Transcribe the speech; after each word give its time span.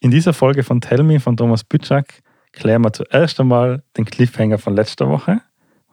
In 0.00 0.10
dieser 0.10 0.34
Folge 0.34 0.62
von 0.62 0.80
Tell 0.80 1.02
Me 1.02 1.20
von 1.20 1.36
Thomas 1.36 1.64
Bütschak 1.64 2.22
klären 2.52 2.82
wir 2.82 2.92
zuerst 2.92 3.40
einmal 3.40 3.82
den 3.96 4.04
Cliffhanger 4.04 4.58
von 4.58 4.74
letzter 4.74 5.08
Woche. 5.08 5.40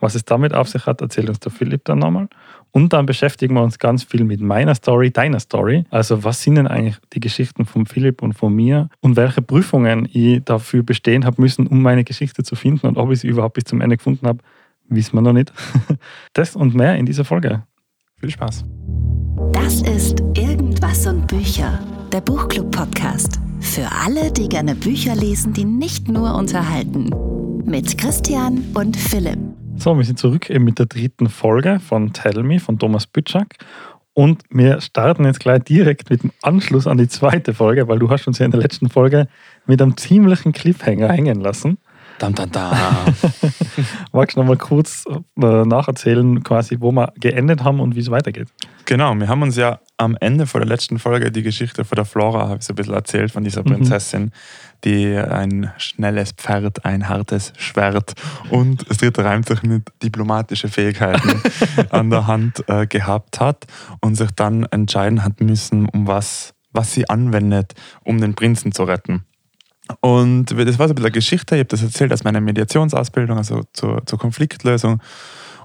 Was 0.02 0.16
es 0.16 0.26
damit 0.26 0.54
auf 0.54 0.68
sich 0.68 0.86
hat, 0.86 1.00
erzählt 1.00 1.30
uns 1.30 1.40
der 1.40 1.52
Philipp 1.52 1.86
dann 1.86 2.00
nochmal. 2.00 2.28
Und 2.72 2.92
dann 2.92 3.06
beschäftigen 3.06 3.54
wir 3.54 3.64
uns 3.64 3.80
ganz 3.80 4.04
viel 4.04 4.26
mit 4.26 4.42
meiner 4.42 4.76
Story, 4.76 5.12
deiner 5.12 5.40
Story. 5.40 5.86
Also 5.90 6.26
was 6.26 6.42
sind 6.42 6.56
denn 6.56 6.68
eigentlich 6.68 6.98
die 7.14 7.22
Geschichten 7.22 7.66
von 7.66 7.86
Philipp 7.86 8.22
und 8.22 8.34
von 8.34 8.54
mir 8.54 8.90
und 9.00 9.16
welche 9.16 9.42
Prüfungen 9.42 10.10
ich 10.12 10.44
dafür 10.44 10.84
bestehen 10.84 11.24
habe 11.24 11.42
müssen, 11.42 11.68
um 11.68 11.82
meine 11.82 12.04
Geschichte 12.04 12.44
zu 12.44 12.56
finden 12.56 12.88
und 12.88 12.98
ob 12.98 13.12
ich 13.12 13.22
sie 13.22 13.28
überhaupt 13.28 13.54
bis 13.54 13.64
zum 13.64 13.80
Ende 13.80 13.96
gefunden 13.96 14.28
habe, 14.28 14.40
wissen 14.90 15.16
wir 15.16 15.22
noch 15.22 15.34
nicht. 15.34 15.54
Das 16.34 16.58
und 16.58 16.76
mehr 16.76 16.98
in 16.98 17.06
dieser 17.06 17.24
Folge. 17.24 17.64
Viel 18.20 18.32
Spaß. 18.32 18.66
Das 19.54 19.82
ist 19.84 20.20
und 20.22 20.53
Bücher, 21.34 21.80
der 22.12 22.22
Buchclub-Podcast. 22.22 23.40
Für 23.60 23.88
alle, 24.06 24.32
die 24.32 24.48
gerne 24.48 24.76
Bücher 24.76 25.16
lesen, 25.16 25.52
die 25.52 25.66
nicht 25.66 26.08
nur 26.08 26.36
unterhalten. 26.36 27.10
Mit 27.66 27.98
Christian 27.98 28.64
und 28.76 28.96
Philipp. 28.96 29.40
So, 29.76 29.98
wir 29.98 30.06
sind 30.06 30.20
zurück 30.20 30.52
eben 30.52 30.64
mit 30.64 30.78
der 30.78 30.86
dritten 30.86 31.30
Folge 31.30 31.80
von 31.80 32.14
Tell 32.14 32.44
Me 32.44 32.60
von 32.60 32.78
Thomas 32.78 33.08
Bütschak. 33.08 33.56
Und 34.14 34.44
wir 34.52 34.80
starten 34.80 35.26
jetzt 35.26 35.40
gleich 35.40 35.64
direkt 35.64 36.12
mit 36.12 36.22
dem 36.22 36.32
Anschluss 36.44 36.86
an 36.86 37.00
die 37.00 37.08
zweite 37.08 37.56
Folge, 37.56 37.88
weil 37.88 37.98
du 37.98 38.12
hast 38.12 38.28
uns 38.28 38.38
ja 38.38 38.46
in 38.46 38.52
der 38.52 38.62
letzten 38.62 38.90
Folge 38.90 39.28
mit 39.66 39.82
einem 39.82 39.98
ziemlichen 39.98 40.52
Cliffhanger 40.52 41.12
hängen 41.12 41.42
lassen. 41.42 41.80
Dam, 42.24 42.34
dam, 42.34 42.52
dam. 42.52 42.78
Magst 44.14 44.38
du 44.38 44.40
noch 44.40 44.48
mal 44.48 44.56
kurz 44.56 45.04
äh, 45.10 45.66
nacherzählen, 45.66 46.42
quasi, 46.42 46.78
wo 46.80 46.94
wir 46.94 47.12
geendet 47.20 47.66
haben 47.66 47.82
und 47.82 47.98
wie 47.98 48.00
es 48.00 48.10
weitergeht? 48.10 48.48
genau, 48.86 49.14
wir 49.16 49.28
haben 49.28 49.42
uns 49.42 49.58
ja 49.58 49.82
am 49.98 50.16
Ende 50.22 50.48
vor 50.48 50.62
der 50.62 50.70
letzten 50.70 51.00
Folge 51.00 51.34
die 51.34 51.44
Geschichte 51.44 51.84
von 51.84 51.98
der 51.98 52.06
Flora, 52.06 52.48
habe 52.48 52.60
ich 52.60 52.66
so 52.66 52.72
ein 52.72 52.78
bisschen 52.78 52.94
erzählt, 52.94 53.32
von 53.32 53.44
dieser 53.44 53.62
Prinzessin, 53.64 54.32
die 54.86 55.18
ein 55.18 55.74
schnelles 55.76 56.32
Pferd, 56.32 56.86
ein 56.86 57.10
hartes 57.10 57.52
Schwert 57.58 58.14
und 58.50 58.90
das 58.90 59.00
dritte 59.00 59.26
reimt 59.26 59.50
sich 59.50 59.62
mit 59.64 59.84
diplomatische 60.02 60.70
Fähigkeiten 60.70 61.42
an 61.90 62.10
der 62.10 62.26
Hand 62.26 62.64
äh, 62.70 62.88
gehabt 62.88 63.42
hat 63.42 63.66
und 64.00 64.16
sich 64.16 64.32
dann 64.32 64.64
entscheiden 64.64 65.26
hat 65.26 65.42
müssen, 65.42 65.90
um 65.90 66.08
was, 66.08 66.54
was 66.72 66.94
sie 66.94 67.10
anwendet, 67.10 67.74
um 68.06 68.22
den 68.22 68.34
Prinzen 68.34 68.72
zu 68.72 68.84
retten. 68.86 69.26
Und 70.00 70.46
das 70.52 70.80
war 70.80 70.88
so 70.88 70.94
ein 70.94 70.96
bisschen 70.96 71.06
eine 71.06 71.12
Geschichte, 71.12 71.56
ich 71.56 71.60
habe 71.60 71.68
das 71.70 71.84
erzählt 71.84 72.14
aus 72.14 72.24
meiner 72.24 72.42
Mediationsausbildung, 72.42 73.38
also 73.38 73.64
zur, 73.74 74.06
zur 74.06 74.18
Konfliktlösung. 74.20 75.02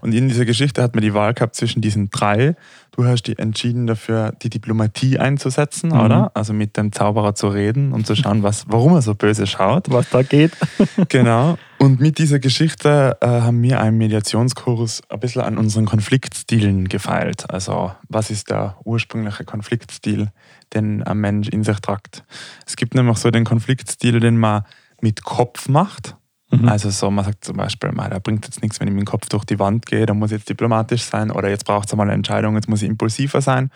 Und 0.01 0.13
in 0.15 0.29
dieser 0.29 0.45
Geschichte 0.45 0.81
hat 0.81 0.95
man 0.95 1.03
die 1.03 1.13
Wahl 1.13 1.35
gehabt 1.35 1.57
zwischen 1.57 1.81
diesen 1.83 2.09
drei. 2.11 2.55
Du 2.93 3.05
hast 3.05 3.25
dich 3.25 3.37
entschieden 3.39 3.89
dafür, 3.89 4.33
die 4.43 4.49
Diplomatie 4.49 5.19
einzusetzen, 5.19 5.91
Mhm. 5.91 6.01
oder? 6.01 6.31
Also 6.35 6.53
mit 6.53 6.77
dem 6.77 6.93
Zauberer 6.93 7.35
zu 7.35 7.49
reden 7.49 7.93
und 7.93 8.07
zu 8.07 8.15
schauen, 8.15 8.45
was, 8.45 8.65
warum 8.69 8.95
er 8.95 9.03
so 9.03 9.15
böse 9.17 9.47
schaut. 9.49 9.91
Was 9.91 10.09
da 10.11 10.23
geht? 10.23 10.53
Genau. 11.09 11.59
Und 11.79 12.01
mit 12.01 12.19
dieser 12.19 12.39
Geschichte 12.39 13.17
äh, 13.21 13.27
haben 13.27 13.61
wir 13.63 13.81
einen 13.81 13.99
Mediationskurs 13.99 15.03
ein 15.09 15.19
bisschen 15.21 15.43
an 15.43 15.59
unseren 15.59 15.87
Konfliktstilen 15.87 16.89
gefeilt. 16.89 17.51
Also, 17.51 17.93
was 18.09 18.31
ist 18.31 18.51
der 18.51 18.77
ursprüngliche 18.85 19.45
Konfliktstil, 19.45 20.29
den 20.75 21.03
ein 21.03 21.19
Mensch 21.19 21.49
in 21.49 21.65
sich 21.65 21.81
tragt? 21.81 22.25
Es 22.67 22.77
gibt 22.77 22.95
nämlich 22.95 23.19
so 23.19 23.31
den 23.31 23.45
Konfliktstil, 23.45 24.21
den 24.21 24.39
man 24.39 24.63
mit 25.01 25.25
Kopf 25.25 25.69
macht. 25.69 26.17
Mhm. 26.51 26.69
Also 26.69 26.91
so, 26.91 27.11
man 27.11 27.25
sagt 27.25 27.45
zum 27.45 27.57
Beispiel, 27.57 27.93
"Ma, 27.93 28.09
da 28.09 28.19
bringt 28.19 28.47
jetzt 28.47 28.63
nichts, 28.63 28.81
wenn 28.81 28.89
ich 28.89 28.95
mit 28.95 29.03
dem 29.03 29.07
Kopf 29.07 29.29
durch 29.29 29.45
die 29.45 29.59
Wand 29.59 29.87
gehe, 29.87 30.07
da 30.07 30.15
muss 30.15 30.31
ich 30.31 30.39
jetzt 30.39 30.49
diplomatisch 30.49 31.03
sein 31.03 31.31
oder 31.31 31.49
jetzt 31.51 31.65
braucht 31.65 31.89
es 31.89 31.97
mal 31.97 32.05
eine 32.05 32.15
Entscheidung, 32.15 32.55
jetzt 32.55 32.69
muss 32.69 32.83
ich 32.83 32.89
impulsiver 32.89 33.41
sein. 33.41 33.71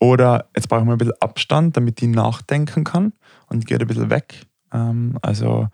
Oder 0.00 0.46
jetzt 0.56 0.68
brauche 0.68 0.80
ich 0.80 0.86
mal 0.86 0.92
ein 0.92 0.98
bisschen 0.98 1.20
Abstand, 1.20 1.76
damit 1.76 2.02
ich 2.02 2.08
nachdenken 2.08 2.84
kann 2.84 3.12
und 3.46 3.66
geht 3.66 3.80
ein 3.80 3.86
bisschen 3.86 4.10
weg. 4.10 4.46
Ähm, 4.72 5.18
also 5.22 5.68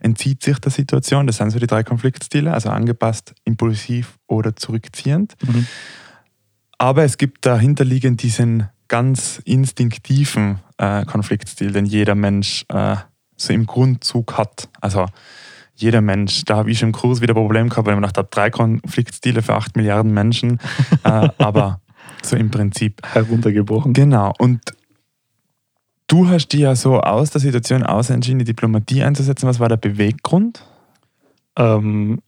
entzieht 0.00 0.42
sich 0.42 0.58
der 0.58 0.72
Situation. 0.72 1.26
Das 1.26 1.36
sind 1.36 1.50
so 1.50 1.58
die 1.58 1.66
drei 1.66 1.82
Konfliktstile, 1.82 2.52
also 2.52 2.70
angepasst, 2.70 3.34
impulsiv 3.44 4.18
oder 4.26 4.56
zurückziehend. 4.56 5.34
Mhm. 5.42 5.66
Aber 6.78 7.04
es 7.04 7.18
gibt 7.18 7.46
dahinterliegend 7.46 8.22
diesen 8.22 8.68
ganz 8.88 9.40
instinktiven 9.44 10.60
äh, 10.78 11.04
Konfliktstil, 11.04 11.72
den 11.72 11.86
jeder 11.86 12.14
Mensch 12.14 12.64
äh, 12.68 12.96
so 13.36 13.52
im 13.52 13.66
Grundzug 13.66 14.38
hat. 14.38 14.68
Also 14.80 15.06
jeder 15.74 16.00
Mensch, 16.00 16.44
da 16.44 16.56
habe 16.56 16.70
ich 16.70 16.78
schon 16.78 16.90
im 16.90 16.92
Kurs 16.92 17.20
wieder 17.20 17.32
ein 17.32 17.36
Problem 17.36 17.68
gehabt, 17.68 17.86
weil 17.86 17.94
ich 17.94 18.00
mir 18.00 18.06
gedacht 18.06 18.18
habe, 18.18 18.28
drei 18.30 18.50
Konfliktstile 18.50 19.42
für 19.42 19.54
acht 19.54 19.76
Milliarden 19.76 20.12
Menschen. 20.12 20.60
äh, 21.02 21.28
aber 21.38 21.80
so 22.22 22.36
im 22.36 22.50
Prinzip 22.50 23.00
Heruntergebrochen. 23.04 23.92
Genau. 23.92 24.32
Und 24.38 24.60
du 26.06 26.28
hast 26.28 26.48
dich 26.48 26.60
ja 26.60 26.76
so 26.76 27.00
aus 27.00 27.30
der 27.30 27.40
Situation 27.40 27.82
aus 27.82 28.10
entschieden, 28.10 28.38
die 28.38 28.44
Diplomatie 28.44 29.02
einzusetzen. 29.02 29.48
Was 29.48 29.60
war 29.60 29.68
der 29.68 29.76
Beweggrund? 29.76 30.64
Ähm, 31.56 32.20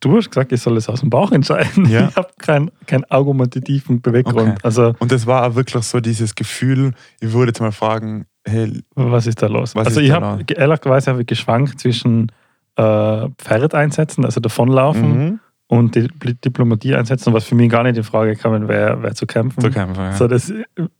du 0.00 0.16
hast 0.16 0.30
gesagt, 0.30 0.52
ich 0.52 0.60
soll 0.60 0.76
es 0.76 0.88
aus 0.88 1.00
dem 1.00 1.10
Bauch 1.10 1.32
entscheiden. 1.32 1.86
Ja. 1.88 2.08
Ich 2.08 2.16
habe 2.16 2.28
keinen 2.38 2.70
keinen 2.86 3.04
argumentativen 3.04 4.00
Beweggrund. 4.00 4.50
Okay. 4.50 4.58
Also, 4.62 4.94
Und 4.98 5.12
das 5.12 5.26
war 5.26 5.46
auch 5.46 5.54
wirklich 5.54 5.84
so 5.84 6.00
dieses 6.00 6.34
Gefühl, 6.34 6.92
ich 7.20 7.32
würde 7.32 7.50
jetzt 7.50 7.60
mal 7.60 7.72
fragen, 7.72 8.26
hey, 8.46 8.82
was 8.94 9.26
ist 9.26 9.42
da 9.42 9.46
los? 9.46 9.74
Also, 9.76 10.00
ich 10.00 10.10
habe 10.10 10.44
ehrlicherweise 10.54 11.10
habe 11.10 11.22
ich 11.22 11.26
geschwankt 11.26 11.80
zwischen 11.80 12.30
äh, 12.76 13.28
Pferd 13.38 13.74
einsetzen, 13.74 14.24
also 14.24 14.40
davonlaufen, 14.40 15.24
mhm, 15.26 15.40
und 15.68 15.96
die 15.96 16.02
Dipl- 16.02 16.36
Diplomatie 16.44 16.94
einsetzen, 16.94 17.32
was 17.32 17.44
für 17.44 17.56
mich 17.56 17.68
gar 17.70 17.82
nicht 17.82 17.96
in 17.96 18.04
Frage 18.04 18.36
kam, 18.36 18.68
wäre 18.68 19.02
wär 19.02 19.14
zu 19.14 19.26
kämpfen. 19.26 19.60
zu 19.60 19.70
kämpfen. 19.70 20.00
Ja. 20.00 20.12
So, 20.12 20.28
das 20.28 20.52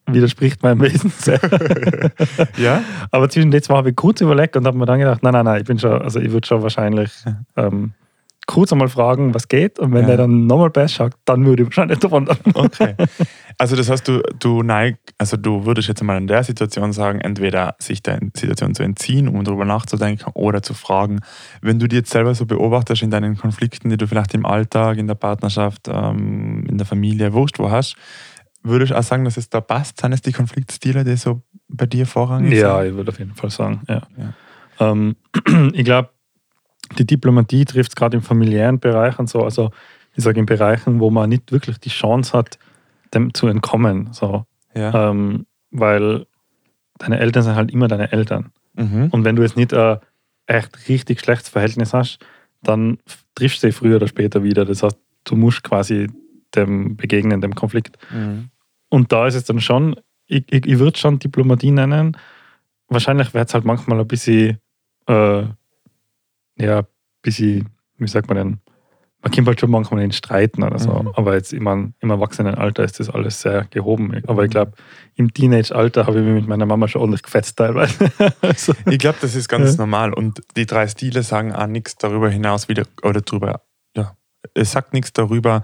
widerspricht 0.07 0.63
meinem 0.65 0.81
Wesen 0.81 1.13
sehr. 1.17 1.39
ja? 2.57 2.83
Aber 3.13 3.29
zwischen 3.29 3.53
den 3.53 3.63
zwei 3.63 3.77
habe 3.77 3.91
ich 3.91 3.97
kurz 3.97 4.21
überlegt 4.21 4.57
und 4.57 4.67
habe 4.67 4.77
mir 4.77 4.87
dann 4.87 4.99
gedacht, 4.99 5.23
nein, 5.23 5.35
nein, 5.35 5.45
nein, 5.45 5.61
ich 5.61 5.67
bin 5.67 5.79
schon, 5.79 6.03
also 6.03 6.19
ich 6.19 6.33
würde 6.33 6.47
schon 6.49 6.63
wahrscheinlich 6.63 7.13
ähm, 7.57 7.93
kurz 8.47 8.73
einmal 8.73 8.89
fragen, 8.89 9.35
was 9.35 9.49
geht. 9.49 9.79
Und 9.79 9.93
wenn 9.93 10.03
Ja. 10.03 10.07
der 10.09 10.17
dann 10.19 10.47
nochmal 10.47 10.71
besser 10.71 10.89
schaut, 10.95 11.13
dann 11.25 11.45
würde 11.45 11.63
ich 11.65 11.69
wahrscheinlich 11.69 11.99
davon 11.99 12.27
dann. 12.27 12.39
Okay. 12.55 12.95
Also 13.59 13.75
das 13.75 13.89
heißt, 13.89 14.07
du, 14.07 14.21
du 14.39 14.63
neig, 14.63 14.99
also 15.17 15.39
du 15.39 15.65
würdest 15.65 15.89
jetzt 15.89 16.03
mal 16.03 16.19
in 16.19 16.27
der 16.27 16.45
Situation 16.45 16.93
sagen, 16.93 17.23
entweder 17.23 17.75
sich 17.79 18.03
der 18.03 18.21
Situation 18.37 18.75
zu 18.75 18.83
entziehen, 18.83 19.29
um 19.29 19.45
darüber 19.45 19.65
nachzudenken 19.65 20.31
oder 20.35 20.63
zu 20.63 20.75
fragen. 20.75 21.21
Wenn 21.63 21.79
du 21.79 21.87
dir 21.89 22.01
jetzt 22.01 22.11
selber 22.11 22.35
so 22.35 22.45
beobachtest 22.45 23.03
in 23.03 23.11
deinen 23.11 23.39
Konflikten, 23.39 23.89
die 23.89 23.97
du 23.97 24.07
vielleicht 24.07 24.35
im 24.35 24.45
Alltag, 24.45 24.99
in 24.99 25.07
der 25.07 25.15
Partnerschaft, 25.15 25.89
ähm, 25.89 26.67
in 26.69 26.77
der 26.77 26.87
Familie, 26.87 27.33
wurscht 27.33 27.59
wo 27.59 27.71
hast, 27.71 27.97
würdest 28.63 28.93
du 28.93 28.99
auch 28.99 29.03
sagen, 29.03 29.25
dass 29.25 29.39
es 29.39 29.49
da 29.49 29.63
passt? 29.63 30.03
Sind 30.03 30.13
es 30.13 30.21
die 30.21 30.33
Konfliktstile, 30.33 31.03
die 31.03 31.17
so 31.17 31.41
bei 31.69 31.87
dir 31.87 32.07
vorrangig 32.07 32.53
Ja, 32.59 32.81
sind? 32.83 32.91
ich 32.91 32.95
würde 32.97 33.11
auf 33.11 33.19
jeden 33.19 33.35
Fall 33.37 33.49
sagen. 33.49 33.81
Ja. 33.89 34.03
Ja. 34.19 34.91
Ähm, 34.93 35.17
ich 35.73 35.85
glaube, 35.87 36.11
die 36.99 37.07
Diplomatie 37.07 37.65
trifft 37.65 37.93
es 37.93 37.97
gerade 37.97 38.17
im 38.17 38.23
familiären 38.23 38.79
Bereich 38.79 39.19
und 39.19 39.29
so. 39.29 39.43
Also 39.43 39.71
ich 40.15 40.25
sage 40.25 40.41
in 40.41 40.47
Bereichen, 40.47 41.01
wo 41.01 41.11
man 41.11 41.29
nicht 41.29 41.53
wirklich 41.53 41.79
die 41.79 41.91
Chance 41.91 42.37
hat, 42.37 42.59
dem 43.15 43.35
zu 43.35 43.47
entkommen. 43.49 44.09
So. 44.13 44.47
Ja. 44.75 45.11
Ähm, 45.11 45.47
weil 45.71 46.27
deine 46.99 47.19
Eltern 47.19 47.43
sind 47.43 47.55
halt 47.55 47.71
immer 47.71 47.89
deine 47.89 48.13
Eltern. 48.13 48.53
Mhm. 48.75 49.09
Und 49.11 49.25
wenn 49.25 49.37
du 49.37 49.43
jetzt 49.43 49.57
nicht 49.57 49.75
ein 49.75 49.99
echt 50.47 50.89
richtig 50.89 51.21
schlechtes 51.21 51.49
Verhältnis 51.49 51.93
hast, 51.93 52.19
dann 52.63 52.99
triffst 53.35 53.63
du 53.63 53.69
sie 53.69 53.73
früher 53.73 53.97
oder 53.97 54.09
später 54.09 54.43
wieder. 54.43 54.65
Das 54.65 54.83
heißt, 54.83 54.99
du 55.25 55.37
musst 55.37 55.63
quasi 55.63 56.09
dem 56.55 56.97
begegnen, 56.97 57.41
dem 57.41 57.55
Konflikt. 57.55 57.99
Mhm. 58.11 58.51
Und 58.89 59.13
da 59.13 59.27
ist 59.27 59.35
es 59.35 59.45
dann 59.45 59.61
schon, 59.61 59.97
ich, 60.27 60.45
ich, 60.51 60.67
ich 60.67 60.79
würde 60.79 60.99
schon 60.99 61.19
Diplomatie 61.19 61.71
nennen. 61.71 62.17
Wahrscheinlich 62.89 63.35
wird 63.35 63.49
es 63.49 63.55
halt 63.55 63.65
manchmal 63.65 64.01
ein 64.01 64.07
bisschen, 64.07 64.59
äh, 65.07 65.43
ja, 66.59 66.79
ein 66.81 66.87
bisschen, 67.23 67.69
wie 67.99 68.09
sagt 68.09 68.29
man 68.29 68.37
denn, 68.37 68.61
man 69.23 69.33
kommt 69.33 69.49
halt 69.49 69.61
schon 69.61 69.71
manchmal 69.71 70.03
in 70.03 70.13
Streiten 70.13 70.63
oder 70.63 70.79
so. 70.79 70.93
Mhm. 70.93 71.09
Aber 71.15 71.35
jetzt 71.35 71.53
im, 71.53 71.95
im 71.99 72.11
Erwachsenenalter 72.11 72.85
ist 72.85 73.01
das 73.01 73.11
alles 73.11 73.41
sehr 73.41 73.65
gehoben. 73.71 74.23
Aber 74.27 74.45
ich 74.45 74.51
glaube, 74.51 74.73
im 75.17 75.33
Teenage-Alter 75.33 76.07
habe 76.07 76.21
ich 76.21 76.25
mich 76.25 76.35
mit 76.35 76.47
meiner 76.47 76.67
Mama 76.67 76.87
schon 76.87 77.01
ordentlich 77.01 77.23
gefetzt 77.23 77.57
teilweise. 77.59 78.11
also, 78.41 78.73
Ich 78.89 78.99
glaube, 78.99 79.19
das 79.21 79.35
ist 79.35 79.49
ganz 79.49 79.73
Ja. 79.73 79.79
normal. 79.79 80.13
Und 80.13 80.43
die 80.57 80.67
drei 80.67 80.87
Stile 80.87 81.23
sagen 81.23 81.53
auch 81.53 81.67
nichts 81.67 81.97
darüber 81.97 82.29
hinaus, 82.31 82.69
wie 82.69 82.75
der, 82.75 82.87
oder 83.03 83.23
drüber, 83.23 83.63
ja, 83.97 84.17
es 84.55 84.71
sagt 84.73 84.93
nichts 84.93 85.13
darüber, 85.13 85.63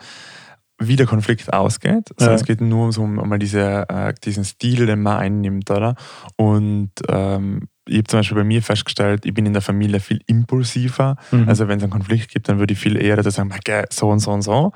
wie 0.79 0.97
der 0.97 1.07
Konflikt 1.07 1.53
ausgeht, 1.53 2.09
sondern 2.19 2.37
Ja. 2.37 2.41
es 2.41 2.45
geht 2.45 2.61
nur 2.61 2.87
um, 2.87 2.93
so 2.93 3.03
um 3.03 3.39
diese, 3.39 3.89
äh, 3.89 4.13
diesen 4.25 4.45
Stil, 4.45 4.87
den 4.87 5.03
man 5.03 5.19
einnimmt, 5.19 5.71
oder? 5.71 5.95
Und 6.37 6.91
ähm, 7.09 7.69
ich 7.87 7.99
habe 7.99 8.05
zum 8.05 8.19
Beispiel 8.21 8.37
bei 8.37 8.45
mir 8.45 8.63
festgestellt, 8.63 9.27
ich 9.27 9.35
bin 9.35 9.47
in 9.47 9.53
der 9.53 9.63
Familie 9.63 10.01
viel 10.01 10.21
impulsiver. 10.27 11.17
mhm. 11.31 11.49
Also 11.49 11.69
wenn 11.69 11.79
es 11.79 11.83
einen 11.83 11.93
Konflikt 11.93 12.31
gibt, 12.31 12.49
dann 12.49 12.59
würde 12.59 12.75
ich 12.75 12.79
viel 12.79 12.97
eher 12.97 13.23
sagen, 13.31 13.49
"Mei, 13.49 13.59
gell, 13.65 13.87
so 13.91 14.09
und 14.09 14.21
so 14.21 14.31
und 14.31 14.43
so. 14.43 14.73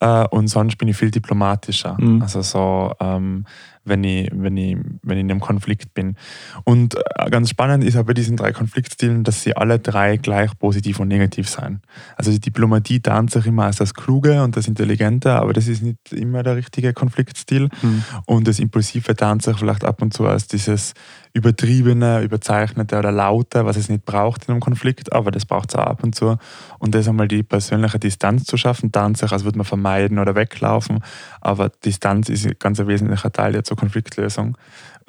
Äh, 0.00 0.26
und 0.28 0.48
sonst 0.48 0.76
bin 0.76 0.88
ich 0.88 0.96
viel 0.96 1.10
diplomatischer. 1.10 1.96
Mhm. 2.00 2.22
Also 2.22 2.42
so, 2.42 2.92
ähm, 3.00 3.44
wenn 3.84 4.02
ich, 4.04 4.30
wenn 4.32 4.56
ich, 4.56 4.76
wenn 5.02 5.18
ich 5.18 5.24
in 5.24 5.30
einem 5.30 5.40
Konflikt 5.40 5.94
bin. 5.94 6.16
Und 6.64 6.96
äh, 6.96 7.30
ganz 7.30 7.50
spannend 7.50 7.84
ist 7.84 7.96
aber 7.96 8.08
bei 8.08 8.14
diesen 8.14 8.36
drei 8.36 8.52
Konfliktstilen, 8.52 9.24
dass 9.24 9.42
sie 9.42 9.56
alle 9.56 9.78
drei 9.78 10.16
gleich 10.16 10.58
positiv 10.58 11.00
und 11.00 11.08
negativ 11.08 11.48
sein. 11.48 11.80
Also 12.16 12.30
die 12.30 12.40
Diplomatie 12.40 13.00
tarnt 13.00 13.30
sich 13.30 13.46
immer 13.46 13.64
als 13.64 13.76
das 13.76 13.94
Kluge 13.94 14.42
und 14.42 14.56
das 14.56 14.68
Intelligente, 14.68 15.32
aber 15.32 15.52
das 15.52 15.68
ist 15.68 15.82
nicht 15.82 16.12
immer 16.12 16.42
der 16.42 16.56
richtige 16.56 16.92
Konfliktstil. 16.92 17.68
Mhm. 17.82 18.04
Und 18.26 18.48
das 18.48 18.58
Impulsive 18.58 19.14
tarnt 19.14 19.42
sich 19.42 19.56
vielleicht 19.58 19.84
ab 19.84 20.00
und 20.02 20.14
zu 20.14 20.26
als 20.26 20.48
dieses 20.48 20.94
übertriebene, 21.34 22.22
überzeichnete 22.22 22.96
oder 22.96 23.10
laute, 23.10 23.66
was 23.66 23.76
es 23.76 23.88
nicht 23.88 24.04
braucht 24.04 24.44
in 24.44 24.52
einem 24.52 24.60
Konflikt, 24.60 25.12
aber 25.12 25.32
das 25.32 25.44
braucht 25.44 25.70
es 25.70 25.74
auch 25.74 25.84
ab 25.84 26.04
und 26.04 26.14
zu. 26.14 26.38
Und 26.78 26.94
das 26.94 27.08
einmal 27.08 27.26
die 27.26 27.42
persönliche 27.42 27.98
Distanz 27.98 28.44
zu 28.44 28.56
schaffen, 28.56 28.92
tarnt 28.92 29.18
sich, 29.18 29.32
als 29.32 29.44
würde 29.44 29.58
man 29.58 29.64
vermeiden 29.64 30.20
oder 30.20 30.36
weglaufen, 30.36 31.00
aber 31.40 31.70
Distanz 31.84 32.28
ist 32.28 32.46
ein 32.46 32.54
ganz 32.60 32.78
wesentlicher 32.78 33.32
Teil 33.32 33.54
ja 33.54 33.64
zur 33.64 33.76
Konfliktlösung 33.76 34.56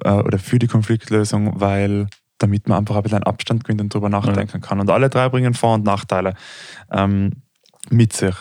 äh, 0.03 0.09
oder 0.09 0.39
für 0.39 0.57
die 0.57 0.67
Konfliktlösung, 0.67 1.59
weil 1.61 2.07
damit 2.39 2.67
man 2.67 2.79
einfach 2.79 2.95
ein 2.95 3.03
bisschen 3.03 3.23
Abstand 3.23 3.63
gewinnt 3.63 3.81
und 3.81 3.93
darüber 3.93 4.09
nachdenken 4.09 4.61
kann. 4.61 4.79
Und 4.79 4.89
alle 4.89 5.09
drei 5.09 5.29
bringen 5.29 5.53
Vor- 5.53 5.75
und 5.75 5.85
Nachteile 5.85 6.33
ähm, 6.91 7.31
mit 7.89 8.13
sich. 8.13 8.35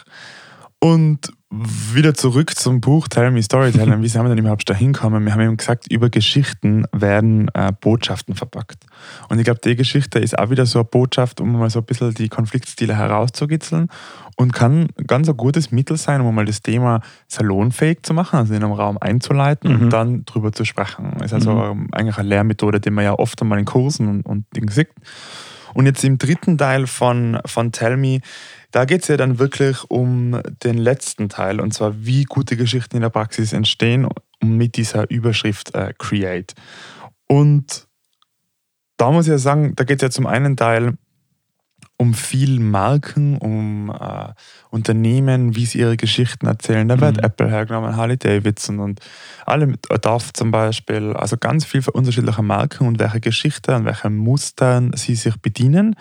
Und 0.85 1.31
wieder 1.95 2.13
zurück 2.13 2.55
zum 2.57 2.83
Buch 2.83 3.09
Tell 3.09 3.31
Me 3.31 3.43
Storytelling. 3.43 4.03
Wie 4.03 4.09
sind 4.09 4.23
wir 4.23 4.29
denn 4.29 4.37
überhaupt 4.37 4.69
da 4.69 4.75
hinkommen? 4.75 5.25
Wir 5.25 5.33
haben 5.33 5.41
eben 5.41 5.57
gesagt, 5.57 5.91
über 5.91 6.11
Geschichten 6.11 6.85
werden 6.93 7.49
äh, 7.55 7.73
Botschaften 7.81 8.35
verpackt. 8.35 8.85
Und 9.31 9.39
ich 9.39 9.47
glaube, 9.47 9.61
die 9.65 9.77
Geschichte 9.77 10.19
ist 10.19 10.39
auch 10.39 10.51
wieder 10.51 10.67
so 10.67 10.81
eine 10.81 10.85
Botschaft, 10.85 11.41
um 11.41 11.53
mal 11.53 11.71
so 11.71 11.79
ein 11.79 11.87
bisschen 11.87 12.13
die 12.13 12.29
Konfliktstile 12.29 12.95
herauszukitzeln 12.99 13.89
und 14.37 14.53
kann 14.53 14.89
ganz 15.07 15.27
ein 15.27 15.39
gutes 15.39 15.71
Mittel 15.73 15.97
sein, 15.97 16.21
um 16.21 16.35
mal 16.35 16.45
das 16.45 16.61
Thema 16.61 17.01
salonfähig 17.29 18.03
zu 18.03 18.13
machen, 18.13 18.39
also 18.39 18.53
in 18.53 18.63
einem 18.63 18.73
Raum 18.73 18.99
einzuleiten 19.01 19.75
mhm. 19.75 19.83
und 19.85 19.91
dann 19.91 20.25
drüber 20.27 20.53
zu 20.53 20.67
sprechen. 20.67 21.15
Das 21.17 21.29
ist 21.29 21.33
also 21.33 21.75
mhm. 21.75 21.89
eigentlich 21.93 22.19
eine 22.19 22.29
Lehrmethode, 22.29 22.79
die 22.81 22.91
man 22.91 23.05
ja 23.05 23.19
oft 23.19 23.41
einmal 23.41 23.59
in 23.59 23.65
Kursen 23.65 24.07
und, 24.07 24.27
und 24.27 24.45
Dingen 24.55 24.69
sieht. 24.69 24.91
Und 25.75 25.87
jetzt 25.87 26.05
im 26.05 26.19
dritten 26.19 26.57
Teil 26.57 26.87
von, 26.87 27.39
von 27.45 27.73
Tell 27.73 27.97
Me 27.97 28.21
da 28.75 28.87
geht 28.87 29.03
es 29.03 29.09
ja 29.09 29.17
dann 29.17 29.39
wirklich 29.39 29.89
um 29.89 30.41
den 30.65 30.79
letzten 30.79 31.29
Teil, 31.29 31.61
und 31.61 31.73
zwar 31.73 32.05
wie 32.05 32.25
gute 32.25 32.57
Geschichten 32.57 32.97
in 32.97 33.03
der 33.03 33.09
Praxis 33.09 33.53
entstehen 33.53 34.09
mit 34.43 34.77
dieser 34.77 35.09
Überschrift 35.11 35.77
äh, 35.77 35.95
Create. 35.97 36.55
Und 37.29 37.87
da 38.97 39.13
muss 39.13 39.27
ich 39.27 39.31
ja 39.31 39.39
sagen, 39.39 39.77
da 39.77 39.85
geht 39.85 39.99
es 39.99 40.03
ja 40.03 40.11
zum 40.11 40.27
einen 40.27 40.57
Teil 40.57 40.95
um 41.97 42.15
viel 42.15 42.61
Marken, 42.61 43.39
um 43.39 43.91
äh, 43.91 44.33
Unternehmen, 44.71 45.55
wie 45.55 45.67
sie 45.67 45.79
ihre 45.79 45.97
Geschichten 45.97 46.47
erzählen. 46.47 46.89
Da 46.89 47.01
wird 47.01 47.19
mhm. 47.19 47.25
Apple 47.25 47.49
hergenommen, 47.49 47.97
Harley 47.97 48.17
Davidson 48.17 48.81
und 48.81 49.01
alle 49.47 49.67
mit 49.67 49.91
Adobe 49.91 50.25
zum 50.33 50.51
Beispiel. 50.51 51.13
Also 51.13 51.37
ganz 51.37 51.65
viele 51.65 51.91
unterschiedliche 51.93 52.43
Marken 52.43 52.87
und 52.87 52.99
welche 52.99 53.21
Geschichten 53.21 53.75
und 53.75 53.85
welche 53.85 54.11
Mustern 54.11 54.93
sie 54.95 55.15
sich 55.15 55.37
bedienen 55.37 55.97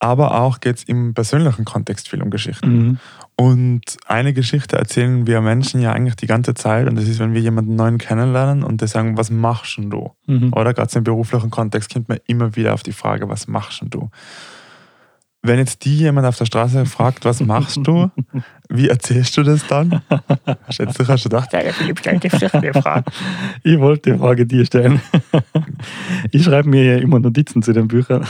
aber 0.00 0.40
auch 0.40 0.60
geht 0.60 0.76
es 0.76 0.84
im 0.84 1.14
persönlichen 1.14 1.64
Kontext 1.64 2.08
viel 2.08 2.22
um 2.22 2.30
Geschichten. 2.30 2.70
Mhm. 2.70 2.98
Und 3.36 3.96
eine 4.06 4.32
Geschichte 4.32 4.76
erzählen 4.76 5.26
wir 5.26 5.40
Menschen 5.40 5.80
ja 5.80 5.92
eigentlich 5.92 6.16
die 6.16 6.26
ganze 6.26 6.54
Zeit 6.54 6.88
und 6.88 6.96
das 6.96 7.08
ist, 7.08 7.18
wenn 7.18 7.34
wir 7.34 7.40
jemanden 7.40 7.76
neuen 7.76 7.98
kennenlernen 7.98 8.62
und 8.62 8.80
die 8.80 8.86
sagen, 8.86 9.16
was 9.16 9.30
machst 9.30 9.78
du? 9.78 10.12
Mhm. 10.26 10.52
Oder 10.52 10.74
gerade 10.74 10.96
im 10.98 11.04
beruflichen 11.04 11.50
Kontext 11.50 11.92
kommt 11.92 12.08
man 12.08 12.18
immer 12.26 12.54
wieder 12.54 12.74
auf 12.74 12.82
die 12.82 12.92
Frage, 12.92 13.28
was 13.28 13.48
machst 13.48 13.82
du? 13.86 14.10
Wenn 15.42 15.58
jetzt 15.58 15.84
die 15.84 15.96
jemand 15.96 16.26
auf 16.26 16.36
der 16.36 16.46
Straße 16.46 16.84
fragt, 16.86 17.24
was 17.24 17.40
machst 17.40 17.78
du, 17.84 18.10
wie 18.68 18.88
erzählst 18.88 19.36
du 19.36 19.44
das 19.44 19.66
dann? 19.66 20.02
Schätze, 20.68 21.06
hast 21.06 21.24
du 21.24 21.28
gedacht, 21.28 21.52
ja, 21.52 21.60
Philipp, 21.72 22.00
stell 22.00 22.18
die 22.18 22.28
Frage. 22.28 23.04
Ich 23.62 23.78
wollte 23.78 24.12
die 24.12 24.18
Frage 24.18 24.46
dir 24.46 24.66
stellen. 24.66 25.00
Ich 26.32 26.44
schreibe 26.44 26.68
mir 26.68 26.84
ja 26.84 26.98
immer 26.98 27.20
Notizen 27.20 27.62
zu 27.62 27.72
den 27.72 27.88
Büchern. 27.88 28.26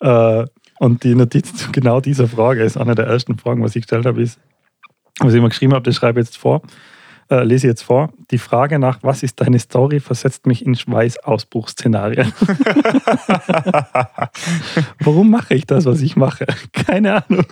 Äh, 0.00 0.44
und 0.80 1.04
die 1.04 1.14
Notiz 1.14 1.54
zu 1.54 1.70
genau 1.72 2.00
dieser 2.00 2.28
Frage 2.28 2.62
ist 2.62 2.76
eine 2.76 2.94
der 2.94 3.06
ersten 3.06 3.38
Fragen, 3.38 3.62
was 3.62 3.76
ich 3.76 3.82
gestellt 3.82 4.04
habe, 4.04 4.20
ist, 4.20 4.38
was 5.20 5.32
ich 5.32 5.38
immer 5.38 5.48
geschrieben 5.48 5.72
habe, 5.72 5.84
das 5.84 5.94
schreibe 5.94 6.20
ich 6.20 6.26
jetzt 6.26 6.36
vor, 6.36 6.62
äh, 7.30 7.42
lese 7.44 7.66
jetzt 7.66 7.82
vor. 7.82 8.12
Die 8.30 8.38
Frage 8.38 8.78
nach, 8.78 8.98
was 9.02 9.22
ist 9.22 9.40
deine 9.40 9.58
Story, 9.58 10.00
versetzt 10.00 10.46
mich 10.46 10.64
in 10.64 10.74
Schweißausbruchsszenarien. 10.74 12.32
Warum 15.00 15.30
mache 15.30 15.54
ich 15.54 15.66
das, 15.66 15.84
was 15.84 16.00
ich 16.02 16.16
mache? 16.16 16.46
Keine 16.72 17.24
Ahnung. 17.24 17.46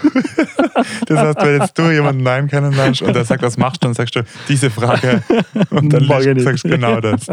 das 1.06 1.18
heißt, 1.18 1.38
wenn 1.40 1.60
jetzt 1.60 1.78
du 1.78 1.90
jemanden 1.90 2.22
Nein 2.22 2.48
kennenlernst 2.48 3.02
und 3.02 3.14
der 3.14 3.24
sagt, 3.24 3.42
was 3.42 3.56
machst 3.56 3.82
du, 3.82 3.86
dann 3.86 3.94
sagst 3.94 4.16
du 4.16 4.22
diese 4.48 4.70
Frage 4.70 5.22
und 5.70 5.92
dann 5.92 6.06
sagst 6.38 6.64
du 6.64 6.68
genau 6.68 7.00
das. 7.00 7.26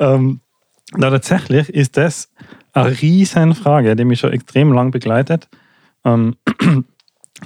ähm, 0.00 0.40
na, 0.92 1.10
tatsächlich 1.10 1.68
ist 1.68 1.96
das 1.96 2.30
eine 2.72 3.00
riesen 3.00 3.54
Frage, 3.54 3.96
die 3.96 4.04
mich 4.04 4.20
schon 4.20 4.32
extrem 4.32 4.72
lang 4.72 4.90
begleitet. 4.90 5.48
Ähm, 6.04 6.36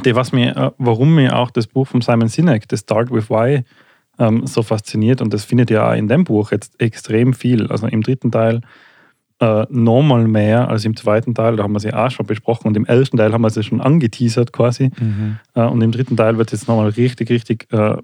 die, 0.05 0.15
was 0.15 0.33
mir, 0.33 0.57
äh, 0.57 0.71
warum 0.79 1.15
mir 1.15 1.37
auch 1.37 1.51
das 1.51 1.67
Buch 1.67 1.87
von 1.87 2.01
Simon 2.01 2.29
Sinek, 2.29 2.65
The 2.71 2.77
Start 2.77 3.11
with 3.11 3.31
Why, 3.31 3.65
ähm, 4.21 4.47
so 4.47 4.63
fasziniert. 4.63 5.21
Und 5.21 5.35
das 5.35 5.45
findet 5.45 5.71
ihr 5.71 5.85
auch 5.85 5.95
in 5.95 6.07
dem 6.07 6.25
Buch 6.25 6.53
jetzt 6.53 6.81
extrem 6.81 7.33
viel. 7.33 7.67
Also 7.69 7.89
im 7.89 8.03
dritten 8.03 8.31
Teil 8.31 8.61
äh, 9.41 9.67
nochmal 9.71 10.29
mehr 10.29 10.69
als 10.69 10.85
im 10.85 10.95
zweiten 10.95 11.35
Teil. 11.35 11.57
Da 11.57 11.65
haben 11.65 11.73
wir 11.73 11.81
sie 11.81 11.95
auch 11.95 12.11
schon 12.11 12.27
besprochen. 12.27 12.69
Und 12.69 12.77
im 12.77 12.85
ersten 12.85 13.17
Teil 13.17 13.33
haben 13.33 13.43
wir 13.43 13.51
sie 13.51 13.63
schon 13.63 13.81
angeteasert 13.81 14.53
quasi. 14.53 14.91
Mhm. 15.01 15.39
Äh, 15.55 15.63
und 15.63 15.81
im 15.81 15.91
dritten 15.91 16.17
Teil 16.17 16.39
wird 16.39 16.53
jetzt 16.53 16.69
nochmal 16.69 16.91
richtig, 16.91 17.31
richtig 17.31 17.73
äh, 17.73 17.97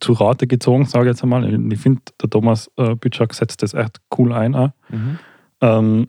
zu 0.00 0.12
Rate 0.12 0.46
gezogen, 0.46 0.86
sage 0.86 1.06
ich 1.06 1.14
jetzt 1.14 1.22
einmal. 1.22 1.44
Ich 1.72 1.80
finde, 1.80 2.00
der 2.22 2.30
Thomas 2.30 2.70
äh, 2.76 2.94
Bütschak 2.94 3.34
setzt 3.34 3.62
das 3.62 3.74
echt 3.74 4.00
cool 4.16 4.32
ein. 4.32 4.72
Mhm. 4.88 5.18
Ähm, 5.60 6.08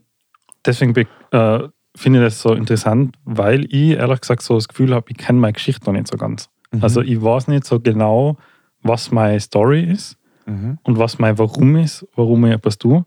deswegen 0.64 0.96
äh, 0.96 1.68
finde 1.96 2.20
ich 2.20 2.24
das 2.24 2.40
so 2.40 2.54
interessant, 2.54 3.16
weil 3.24 3.64
ich 3.64 3.90
ehrlich 3.90 4.20
gesagt 4.20 4.42
so 4.42 4.54
das 4.54 4.68
Gefühl 4.68 4.94
habe, 4.94 5.06
ich 5.10 5.18
kenne 5.18 5.40
meine 5.40 5.52
Geschichte 5.52 5.86
noch 5.86 5.92
nicht 5.92 6.06
so 6.06 6.16
ganz. 6.16 6.48
Mhm. 6.70 6.84
Also 6.84 7.02
ich 7.02 7.20
weiß 7.20 7.48
nicht 7.48 7.66
so 7.66 7.80
genau, 7.80 8.38
was 8.82 9.10
meine 9.10 9.40
Story 9.40 9.84
ist 9.84 10.16
mhm. 10.46 10.78
und 10.82 10.98
was 10.98 11.18
mein 11.18 11.38
Warum 11.38 11.76
ist, 11.76 12.06
warum 12.14 12.44
ich 12.46 12.52
etwas 12.52 12.78
tue. 12.78 13.04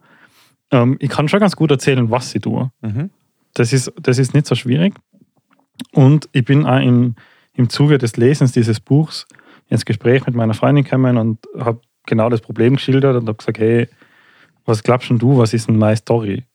Ähm, 0.72 0.98
ich 1.00 1.10
kann 1.10 1.28
schon 1.28 1.40
ganz 1.40 1.56
gut 1.56 1.72
erzählen, 1.72 2.10
was 2.12 2.34
ich 2.36 2.42
tue. 2.42 2.72
Mhm. 2.81 3.10
Das, 3.54 3.74
ist, 3.74 3.92
das 4.02 4.20
ist 4.20 4.34
nicht 4.34 4.48
so 4.48 4.56
schwierig. 4.56 4.94
Und 5.92 6.30
ich 6.31 6.46
bin 6.46 6.66
auch 6.66 6.80
im, 6.80 7.16
im 7.54 7.70
Zuge 7.70 7.98
des 7.98 8.18
Lesens 8.18 8.52
dieses 8.52 8.80
Buchs 8.80 9.25
ins 9.70 9.86
Gespräch 9.86 10.25
mit 10.25 10.36
meiner 10.36 10.54
Freundin 10.54 10.84
gekommen 10.84 11.18
und 11.18 11.40
habe 11.58 11.81
genau 12.06 12.30
das 12.30 12.42
Problem 12.42 12.75
geschildert 12.75 13.16
und 13.16 13.28
habe 13.28 13.38
gesagt, 13.38 13.58
hey, 13.58 13.88
was 14.66 14.84
glaubst 14.84 15.10
du, 15.10 15.38
was 15.38 15.54
ist 15.54 15.68
denn 15.68 15.78
meine 15.78 15.98
Story? 15.98 16.46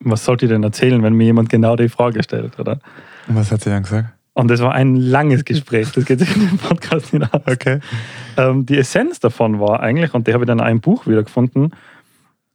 was 0.00 0.24
sollte 0.24 0.46
ich 0.46 0.50
denn 0.50 0.62
erzählen, 0.62 1.02
wenn 1.02 1.14
mir 1.14 1.24
jemand 1.24 1.48
genau 1.48 1.76
die 1.76 1.88
Frage 1.88 2.22
stellt, 2.22 2.58
oder? 2.58 2.80
Und 3.26 3.36
was 3.36 3.50
hat 3.50 3.62
sie 3.62 3.70
dann 3.70 3.82
gesagt? 3.82 4.14
Und 4.38 4.46
das 4.46 4.60
war 4.60 4.72
ein 4.72 4.94
langes 4.94 5.44
Gespräch, 5.44 5.90
das 5.90 6.04
geht 6.04 6.20
sich 6.20 6.36
in 6.36 6.46
dem 6.46 6.58
Podcast 6.58 7.12
nicht 7.12 7.34
aus. 7.34 7.42
Okay. 7.44 7.80
Ähm, 8.36 8.64
die 8.66 8.78
Essenz 8.78 9.18
davon 9.18 9.58
war 9.58 9.80
eigentlich, 9.80 10.14
und 10.14 10.28
die 10.28 10.32
habe 10.32 10.44
ich 10.44 10.46
dann 10.46 10.60
in 10.60 10.64
einem 10.64 10.80
Buch 10.80 11.08
wiedergefunden, 11.08 11.74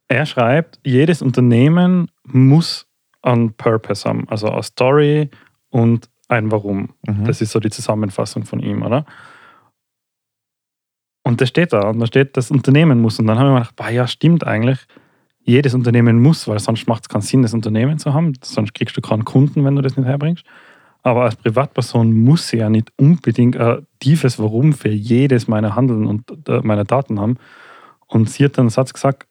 er 0.07 0.25
schreibt, 0.25 0.79
jedes 0.85 1.21
Unternehmen 1.21 2.09
muss 2.23 2.87
einen 3.21 3.51
Purpose 3.51 4.07
haben, 4.07 4.29
also 4.29 4.49
eine 4.49 4.63
Story 4.63 5.29
und 5.71 6.09
ein 6.29 6.53
Warum. 6.53 6.93
Mhm. 7.05 7.25
Das 7.25 7.41
ist 7.41 7.51
so 7.51 7.59
die 7.59 7.69
Zusammenfassung 7.69 8.45
von 8.45 8.61
ihm, 8.61 8.81
oder? 8.81 9.05
Und 11.23 11.41
das 11.41 11.49
steht 11.49 11.73
da, 11.73 11.89
und 11.89 11.99
da 11.99 12.07
steht, 12.07 12.37
das 12.37 12.49
Unternehmen 12.49 13.01
muss. 13.01 13.19
Und 13.19 13.27
dann 13.27 13.37
haben 13.37 13.55
wir 13.55 13.59
gedacht, 13.59 13.91
ja, 13.91 14.07
stimmt 14.07 14.47
eigentlich 14.47 14.79
jedes 15.41 15.73
Unternehmen 15.73 16.21
muss, 16.21 16.47
weil 16.47 16.59
sonst 16.59 16.87
macht 16.87 17.03
es 17.03 17.09
keinen 17.09 17.23
Sinn, 17.23 17.41
das 17.41 17.53
Unternehmen 17.53 17.99
zu 17.99 18.13
haben. 18.13 18.31
Sonst 18.41 18.73
kriegst 18.73 18.95
du 18.95 19.01
keinen 19.01 19.25
Kunden, 19.25 19.65
wenn 19.65 19.75
du 19.75 19.81
das 19.81 19.97
nicht 19.97 20.07
herbringst. 20.07 20.45
Aber 21.03 21.23
als 21.23 21.35
Privatperson 21.35 22.13
muss 22.13 22.47
sie 22.47 22.57
ja 22.57 22.69
nicht 22.69 22.91
unbedingt 22.97 23.57
ein 23.57 23.85
tiefes 23.99 24.39
Warum 24.39 24.73
für 24.73 24.89
jedes 24.89 25.47
meiner 25.47 25.75
Handeln 25.75 26.07
und 26.07 26.47
äh, 26.47 26.61
meiner 26.63 26.85
Daten 26.85 27.19
haben. 27.19 27.37
Und 28.07 28.29
sie 28.29 28.45
hat 28.45 28.57
dann 28.57 28.63
einen 28.63 28.69
Satz 28.69 28.93
gesagt, 28.93 29.27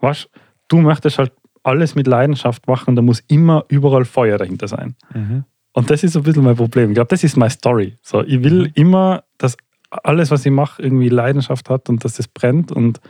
was, 0.00 0.28
du 0.66 0.78
möchtest 0.78 1.18
halt 1.18 1.32
alles 1.62 1.94
mit 1.94 2.06
Leidenschaft 2.06 2.66
machen, 2.66 2.96
da 2.96 3.02
muss 3.02 3.20
immer 3.28 3.64
überall 3.68 4.04
Feuer 4.04 4.38
dahinter 4.38 4.68
sein. 4.68 4.96
Mhm. 5.14 5.44
Und 5.72 5.90
das 5.90 6.02
ist 6.02 6.16
ein 6.16 6.22
bisschen 6.22 6.42
mein 6.42 6.56
Problem. 6.56 6.90
Ich 6.90 6.94
glaube, 6.94 7.08
das 7.08 7.22
ist 7.22 7.36
meine 7.36 7.50
Story. 7.50 7.96
So, 8.02 8.22
ich 8.22 8.42
will 8.42 8.64
mhm. 8.64 8.72
immer, 8.74 9.24
dass 9.38 9.56
alles, 9.90 10.30
was 10.30 10.44
ich 10.44 10.52
mache, 10.52 10.82
irgendwie 10.82 11.08
Leidenschaft 11.08 11.70
hat 11.70 11.88
und 11.88 12.04
dass 12.04 12.18
es 12.18 12.26
brennt 12.26 12.72
und 12.72 13.00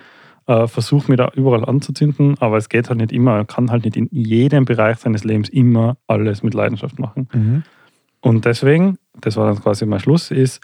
äh, 0.47 0.67
versuche 0.67 1.11
mir 1.11 1.17
da 1.17 1.31
überall 1.35 1.65
anzuzünden, 1.65 2.37
aber 2.41 2.57
es 2.57 2.69
geht 2.69 2.89
halt 2.89 2.99
nicht 2.99 3.13
immer. 3.13 3.37
Er 3.37 3.45
kann 3.45 3.71
halt 3.71 3.85
nicht 3.85 3.97
in 3.97 4.09
jedem 4.11 4.65
Bereich 4.65 4.99
seines 4.99 5.25
Lebens 5.25 5.49
immer 5.49 5.97
alles 6.07 6.43
mit 6.43 6.55
Leidenschaft 6.55 6.99
machen. 6.99 7.29
Mhm. 7.33 7.63
Und 8.21 8.45
deswegen, 8.45 8.99
das 9.21 9.37
war 9.37 9.47
dann 9.47 9.63
quasi 9.63 9.87
mein 9.87 10.01
Schluss, 10.01 10.31
ist, 10.31 10.61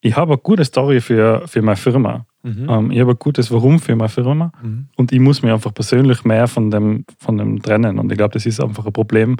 ich 0.00 0.16
habe 0.16 0.32
eine 0.32 0.42
gute 0.42 0.64
Story 0.64 1.00
für, 1.00 1.46
für 1.46 1.62
meine 1.62 1.76
Firma. 1.76 2.26
Mhm. 2.42 2.66
Ähm, 2.68 2.90
ich 2.90 3.00
habe 3.00 3.12
ein 3.12 3.18
gutes 3.18 3.50
Warum 3.50 3.78
für 3.80 3.96
meine 3.96 4.08
Firma 4.08 4.52
mhm. 4.62 4.88
und 4.96 5.12
ich 5.12 5.20
muss 5.20 5.42
mir 5.42 5.54
einfach 5.54 5.72
persönlich 5.72 6.24
mehr 6.24 6.46
von 6.46 6.70
dem, 6.70 7.04
von 7.18 7.38
dem 7.38 7.62
trennen. 7.62 7.98
Und 7.98 8.12
ich 8.12 8.18
glaube, 8.18 8.34
das 8.34 8.46
ist 8.46 8.60
einfach 8.60 8.84
ein 8.84 8.92
Problem, 8.92 9.36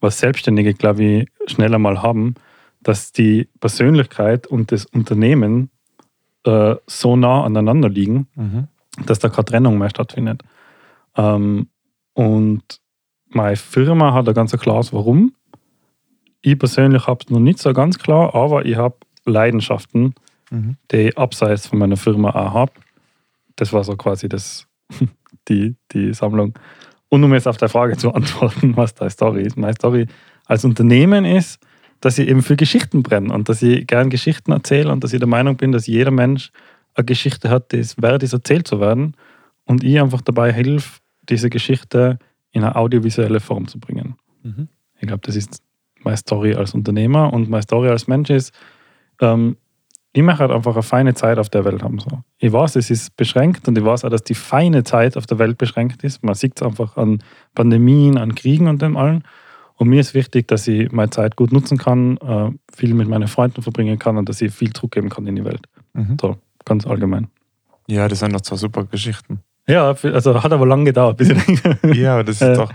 was 0.00 0.18
Selbstständige, 0.18 0.74
glaube 0.74 1.02
ich, 1.02 1.28
schneller 1.46 1.78
mal 1.78 2.02
haben, 2.02 2.34
dass 2.82 3.12
die 3.12 3.48
Persönlichkeit 3.60 4.46
und 4.46 4.70
das 4.70 4.86
Unternehmen 4.86 5.70
äh, 6.44 6.76
so 6.86 7.16
nah 7.16 7.44
aneinander 7.44 7.88
liegen, 7.88 8.28
mhm 8.36 8.68
dass 9.06 9.18
da 9.18 9.28
keine 9.28 9.44
Trennung 9.44 9.78
mehr 9.78 9.90
stattfindet. 9.90 10.42
Ähm, 11.16 11.68
und 12.14 12.62
meine 13.28 13.56
Firma 13.56 14.12
hat 14.12 14.28
ein 14.28 14.34
ganz 14.34 14.52
klares 14.52 14.92
Warum. 14.92 15.34
Ich 16.46 16.58
persönlich 16.58 17.06
habe 17.06 17.20
es 17.24 17.30
noch 17.30 17.40
nicht 17.40 17.58
so 17.58 17.72
ganz 17.72 17.98
klar, 17.98 18.34
aber 18.34 18.66
ich 18.66 18.76
habe 18.76 18.96
Leidenschaften, 19.24 20.14
Mhm. 20.50 20.76
die 20.90 21.08
ich 21.08 21.18
abseits 21.18 21.66
von 21.66 21.78
meiner 21.78 21.96
Firma 21.96 22.28
auch 22.30 22.52
habe. 22.52 22.72
Das 23.56 23.72
war 23.72 23.82
so 23.82 23.96
quasi 23.96 24.28
das, 24.28 24.66
die, 25.48 25.74
die 25.92 26.12
Sammlung. 26.12 26.52
Und 27.08 27.24
um 27.24 27.32
jetzt 27.32 27.48
auf 27.48 27.56
die 27.56 27.66
Frage 27.68 27.96
zu 27.96 28.12
antworten, 28.12 28.76
was 28.76 28.94
deine 28.94 29.10
Story 29.10 29.42
ist. 29.42 29.56
Meine 29.56 29.72
Story 29.74 30.06
als 30.44 30.66
Unternehmen 30.66 31.24
ist, 31.24 31.60
dass 32.00 32.18
ich 32.18 32.28
eben 32.28 32.42
für 32.42 32.56
Geschichten 32.56 33.02
brenne 33.02 33.32
und 33.32 33.48
dass 33.48 33.62
ich 33.62 33.86
gern 33.86 34.10
Geschichten 34.10 34.52
erzähle 34.52 34.92
und 34.92 35.02
dass 35.02 35.14
ich 35.14 35.18
der 35.18 35.28
Meinung 35.28 35.56
bin, 35.56 35.72
dass 35.72 35.86
jeder 35.86 36.10
Mensch 36.10 36.50
eine 36.94 37.06
Geschichte 37.06 37.48
hat, 37.48 37.72
die 37.72 37.78
es 37.78 38.00
wert 38.00 38.22
ist, 38.22 38.34
erzählt 38.34 38.68
zu 38.68 38.80
werden. 38.80 39.16
Und 39.64 39.82
ich 39.82 39.98
einfach 39.98 40.20
dabei 40.20 40.52
helfe, 40.52 41.00
diese 41.22 41.48
Geschichte 41.48 42.18
in 42.52 42.62
eine 42.62 42.76
audiovisuelle 42.76 43.40
Form 43.40 43.66
zu 43.66 43.80
bringen. 43.80 44.16
Mhm. 44.42 44.68
Ich 45.00 45.06
glaube, 45.08 45.22
das 45.24 45.36
ist 45.36 45.62
meine 46.04 46.16
Story 46.16 46.54
als 46.54 46.74
Unternehmer 46.74 47.32
und 47.32 47.48
meine 47.50 47.62
Story 47.62 47.88
als 47.88 48.06
Mensch 48.06 48.30
ist, 48.30 48.52
ähm, 49.20 49.56
ich 50.12 50.22
möchte 50.22 50.40
halt 50.42 50.52
einfach 50.52 50.74
eine 50.74 50.82
feine 50.82 51.14
Zeit 51.14 51.38
auf 51.38 51.48
der 51.48 51.64
Welt 51.64 51.82
haben. 51.82 51.98
So. 51.98 52.20
Ich 52.38 52.52
weiß, 52.52 52.76
es 52.76 52.88
ist 52.90 53.16
beschränkt 53.16 53.66
und 53.66 53.76
ich 53.76 53.84
weiß 53.84 54.04
auch, 54.04 54.10
dass 54.10 54.22
die 54.22 54.34
feine 54.36 54.84
Zeit 54.84 55.16
auf 55.16 55.26
der 55.26 55.40
Welt 55.40 55.58
beschränkt 55.58 56.04
ist. 56.04 56.22
Man 56.22 56.34
sieht 56.36 56.52
es 56.56 56.62
einfach 56.64 56.96
an 56.96 57.18
Pandemien, 57.54 58.16
an 58.16 58.34
Kriegen 58.36 58.68
und 58.68 58.80
dem 58.80 58.96
allen. 58.96 59.24
Und 59.76 59.88
mir 59.88 59.98
ist 60.00 60.14
wichtig, 60.14 60.46
dass 60.46 60.68
ich 60.68 60.92
meine 60.92 61.10
Zeit 61.10 61.34
gut 61.34 61.50
nutzen 61.52 61.78
kann, 61.78 62.16
äh, 62.18 62.50
viel 62.72 62.94
mit 62.94 63.08
meinen 63.08 63.26
Freunden 63.26 63.60
verbringen 63.62 63.98
kann 63.98 64.16
und 64.16 64.28
dass 64.28 64.40
ich 64.40 64.52
viel 64.54 64.72
zurückgeben 64.72 65.08
kann 65.08 65.26
in 65.26 65.34
die 65.34 65.44
Welt. 65.44 65.66
Mhm. 65.94 66.16
So, 66.20 66.36
ganz 66.64 66.86
allgemein. 66.86 67.26
Ja, 67.88 68.06
das 68.06 68.20
sind 68.20 68.32
doch 68.32 68.40
zwei 68.42 68.54
super 68.56 68.84
Geschichten. 68.84 69.40
Ja, 69.66 69.90
also 70.00 70.42
hat 70.44 70.52
aber 70.52 70.66
lange 70.66 70.84
gedauert, 70.84 71.16
bis 71.16 71.30
ich 71.30 71.96
Ja, 71.96 72.14
aber 72.14 72.24
das 72.24 72.40
Äh. 72.40 72.52
ist 72.52 72.58
doch, 72.58 72.72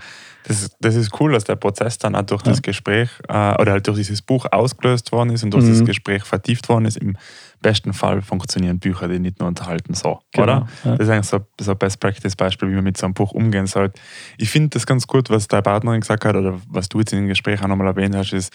das, 0.50 0.63
ist- 0.63 0.75
das 0.79 0.96
ist 0.96 1.20
cool, 1.20 1.32
dass 1.34 1.44
der 1.44 1.56
Prozess 1.56 1.98
dann 2.00 2.15
auch 2.15 2.24
durch 2.24 2.41
Ja. 2.44 2.51
das 2.51 2.62
Gespräch 2.62 3.10
äh, 3.27 3.34
oder 3.62 3.72
halt 3.74 3.88
durch 3.88 3.98
dieses 3.98 4.22
Buch 4.22 4.46
ausgelöst 4.51 5.12
worden 5.12 5.29
ist 5.29 5.44
und 5.44 5.53
durch 5.53 5.63
Mhm. 5.63 5.70
das 5.77 5.86
Gespräch 5.86 6.24
vertieft 6.24 6.68
worden 6.70 6.86
ist. 6.86 6.98
Im 6.98 7.15
besten 7.62 7.94
Fall 7.94 8.22
funktionieren 8.22 8.79
Bücher, 8.79 9.08
die 9.08 9.20
nicht 9.20 9.39
nur 9.39 9.48
unterhalten, 9.48 9.94
so, 9.94 10.20
oder? 10.38 10.68
Ja. 10.84 10.96
Das 10.96 11.08
ist 11.08 11.10
eigentlich 11.10 11.27
so, 11.27 11.39
so 11.62 11.72
ein 11.72 11.77
Best-Practice-Beispiel, 11.77 12.70
wie 12.70 12.75
man 12.75 12.84
mit 12.84 12.98
so 12.98 13.06
einem 13.06 13.13
Buch 13.13 13.32
umgehen 13.32 13.68
sollte. 13.68 14.00
Ich 14.38 14.50
finde 14.50 14.70
das 14.70 14.86
ganz 14.86 15.06
gut, 15.08 15.29
was 15.29 15.48
deine 15.48 15.62
Partnerin 15.62 16.01
gesagt 16.01 16.25
hat 16.25 16.36
oder 16.36 16.60
was 16.68 16.89
du 16.89 17.00
jetzt 17.00 17.13
in 17.13 17.20
dem 17.20 17.27
Gespräch 17.27 17.62
auch 17.63 17.68
nochmal 17.68 17.88
erwähnt 17.88 18.15
hast, 18.15 18.34
ist, 18.34 18.51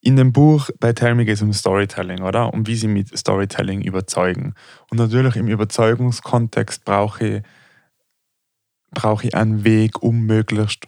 in 0.00 0.16
dem 0.16 0.32
Buch 0.32 0.70
bei 0.78 0.92
Tell 0.92 1.14
Me 1.14 1.24
geht 1.24 1.34
es 1.34 1.42
um 1.42 1.52
Storytelling, 1.52 2.22
oder? 2.22 2.52
Um 2.52 2.66
wie 2.66 2.76
sie 2.76 2.86
mit 2.88 3.16
Storytelling 3.18 3.80
überzeugen. 3.82 4.54
Und 4.90 4.98
natürlich 4.98 5.34
im 5.36 5.48
Überzeugungskontext 5.48 6.84
brauche 6.84 7.26
ich, 7.26 7.42
brauche 8.90 9.26
ich 9.26 9.34
einen 9.34 9.64
Weg, 9.64 10.02
um 10.02 10.26
möglichst 10.26 10.86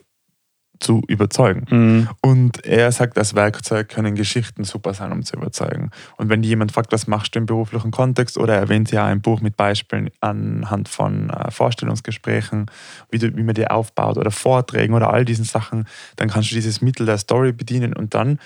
zu 0.80 1.02
überzeugen. 1.06 1.66
Mhm. 1.70 2.08
Und 2.22 2.64
er 2.64 2.90
sagt, 2.90 3.18
als 3.18 3.34
Werkzeug 3.34 3.88
können 3.88 4.14
Geschichten 4.14 4.64
super 4.64 4.94
sein, 4.94 5.12
um 5.12 5.22
zu 5.22 5.36
überzeugen. 5.36 5.90
Und 6.16 6.30
wenn 6.30 6.42
jemand 6.42 6.72
fragt, 6.72 6.92
was 6.92 7.06
machst 7.06 7.34
du 7.34 7.38
im 7.38 7.46
beruflichen 7.46 7.90
Kontext, 7.90 8.38
oder 8.38 8.54
er 8.54 8.60
erwähnt 8.60 8.90
ja 8.90 9.04
ein 9.04 9.20
Buch 9.20 9.42
mit 9.42 9.56
Beispielen 9.56 10.10
anhand 10.20 10.88
von 10.88 11.30
äh, 11.30 11.50
Vorstellungsgesprächen, 11.50 12.66
wie, 13.10 13.18
du, 13.18 13.36
wie 13.36 13.42
man 13.42 13.54
die 13.54 13.68
aufbaut, 13.68 14.16
oder 14.16 14.30
Vorträgen 14.30 14.94
oder 14.94 15.12
all 15.12 15.24
diesen 15.24 15.44
Sachen, 15.44 15.86
dann 16.16 16.28
kannst 16.28 16.50
du 16.50 16.54
dieses 16.54 16.80
Mittel 16.80 17.06
der 17.06 17.18
Story 17.18 17.52
bedienen 17.52 17.92
und 17.92 18.14
dann, 18.14 18.38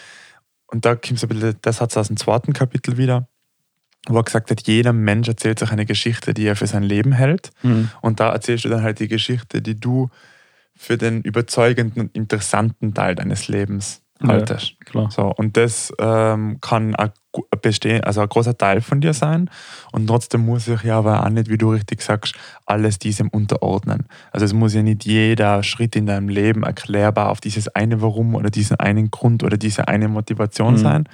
und 0.66 0.84
da 0.84 0.96
kommt 0.96 1.20
so 1.20 1.26
ein 1.26 1.28
bisschen 1.28 1.60
der 1.64 1.72
Satz 1.72 1.96
aus 1.96 2.08
dem 2.08 2.16
zweiten 2.16 2.52
Kapitel 2.52 2.96
wieder, 2.96 3.28
wo 4.08 4.18
er 4.18 4.22
gesagt 4.24 4.50
hat, 4.50 4.66
jeder 4.66 4.92
Mensch 4.92 5.28
erzählt 5.28 5.58
sich 5.58 5.70
eine 5.70 5.86
Geschichte, 5.86 6.34
die 6.34 6.46
er 6.46 6.56
für 6.56 6.66
sein 6.66 6.82
Leben 6.82 7.12
hält. 7.12 7.50
Mhm. 7.62 7.90
Und 8.02 8.20
da 8.20 8.30
erzählst 8.32 8.64
du 8.64 8.68
dann 8.68 8.82
halt 8.82 8.98
die 9.00 9.08
Geschichte, 9.08 9.62
die 9.62 9.78
du 9.78 10.10
für 10.76 10.96
den 10.98 11.22
überzeugenden 11.22 12.00
und 12.02 12.14
interessanten 12.16 12.92
Teil 12.94 13.14
deines 13.14 13.48
Lebens 13.48 14.02
Ja. 14.22 14.28
haltest. 14.28 14.74
Klar. 14.84 15.10
So, 15.10 15.32
und 15.34 15.56
das 15.56 15.92
ähm, 15.98 16.58
kann 16.60 16.94
ein, 16.96 17.10
bestehen, 17.62 18.04
also 18.04 18.20
ein 18.20 18.28
großer 18.28 18.56
Teil 18.56 18.80
von 18.80 19.00
dir 19.00 19.12
sein. 19.12 19.50
Und 19.92 20.06
trotzdem 20.06 20.42
muss 20.46 20.68
ich 20.68 20.82
ja 20.82 20.98
aber 20.98 21.24
auch 21.24 21.28
nicht, 21.30 21.48
wie 21.48 21.58
du 21.58 21.70
richtig 21.72 22.00
sagst, 22.02 22.34
alles 22.66 22.98
diesem 22.98 23.28
unterordnen. 23.28 24.06
Also 24.32 24.44
es 24.46 24.52
muss 24.52 24.72
ja 24.74 24.82
nicht 24.82 25.04
jeder 25.04 25.62
Schritt 25.62 25.96
in 25.96 26.06
deinem 26.06 26.28
Leben 26.28 26.62
erklärbar 26.62 27.30
auf 27.30 27.40
dieses 27.40 27.68
eine 27.68 28.02
Warum 28.02 28.34
oder 28.34 28.50
diesen 28.50 28.78
einen 28.78 29.10
Grund 29.10 29.42
oder 29.42 29.56
diese 29.56 29.88
eine 29.88 30.08
Motivation 30.08 30.74
Mhm. 30.74 30.78
sein. 30.78 31.08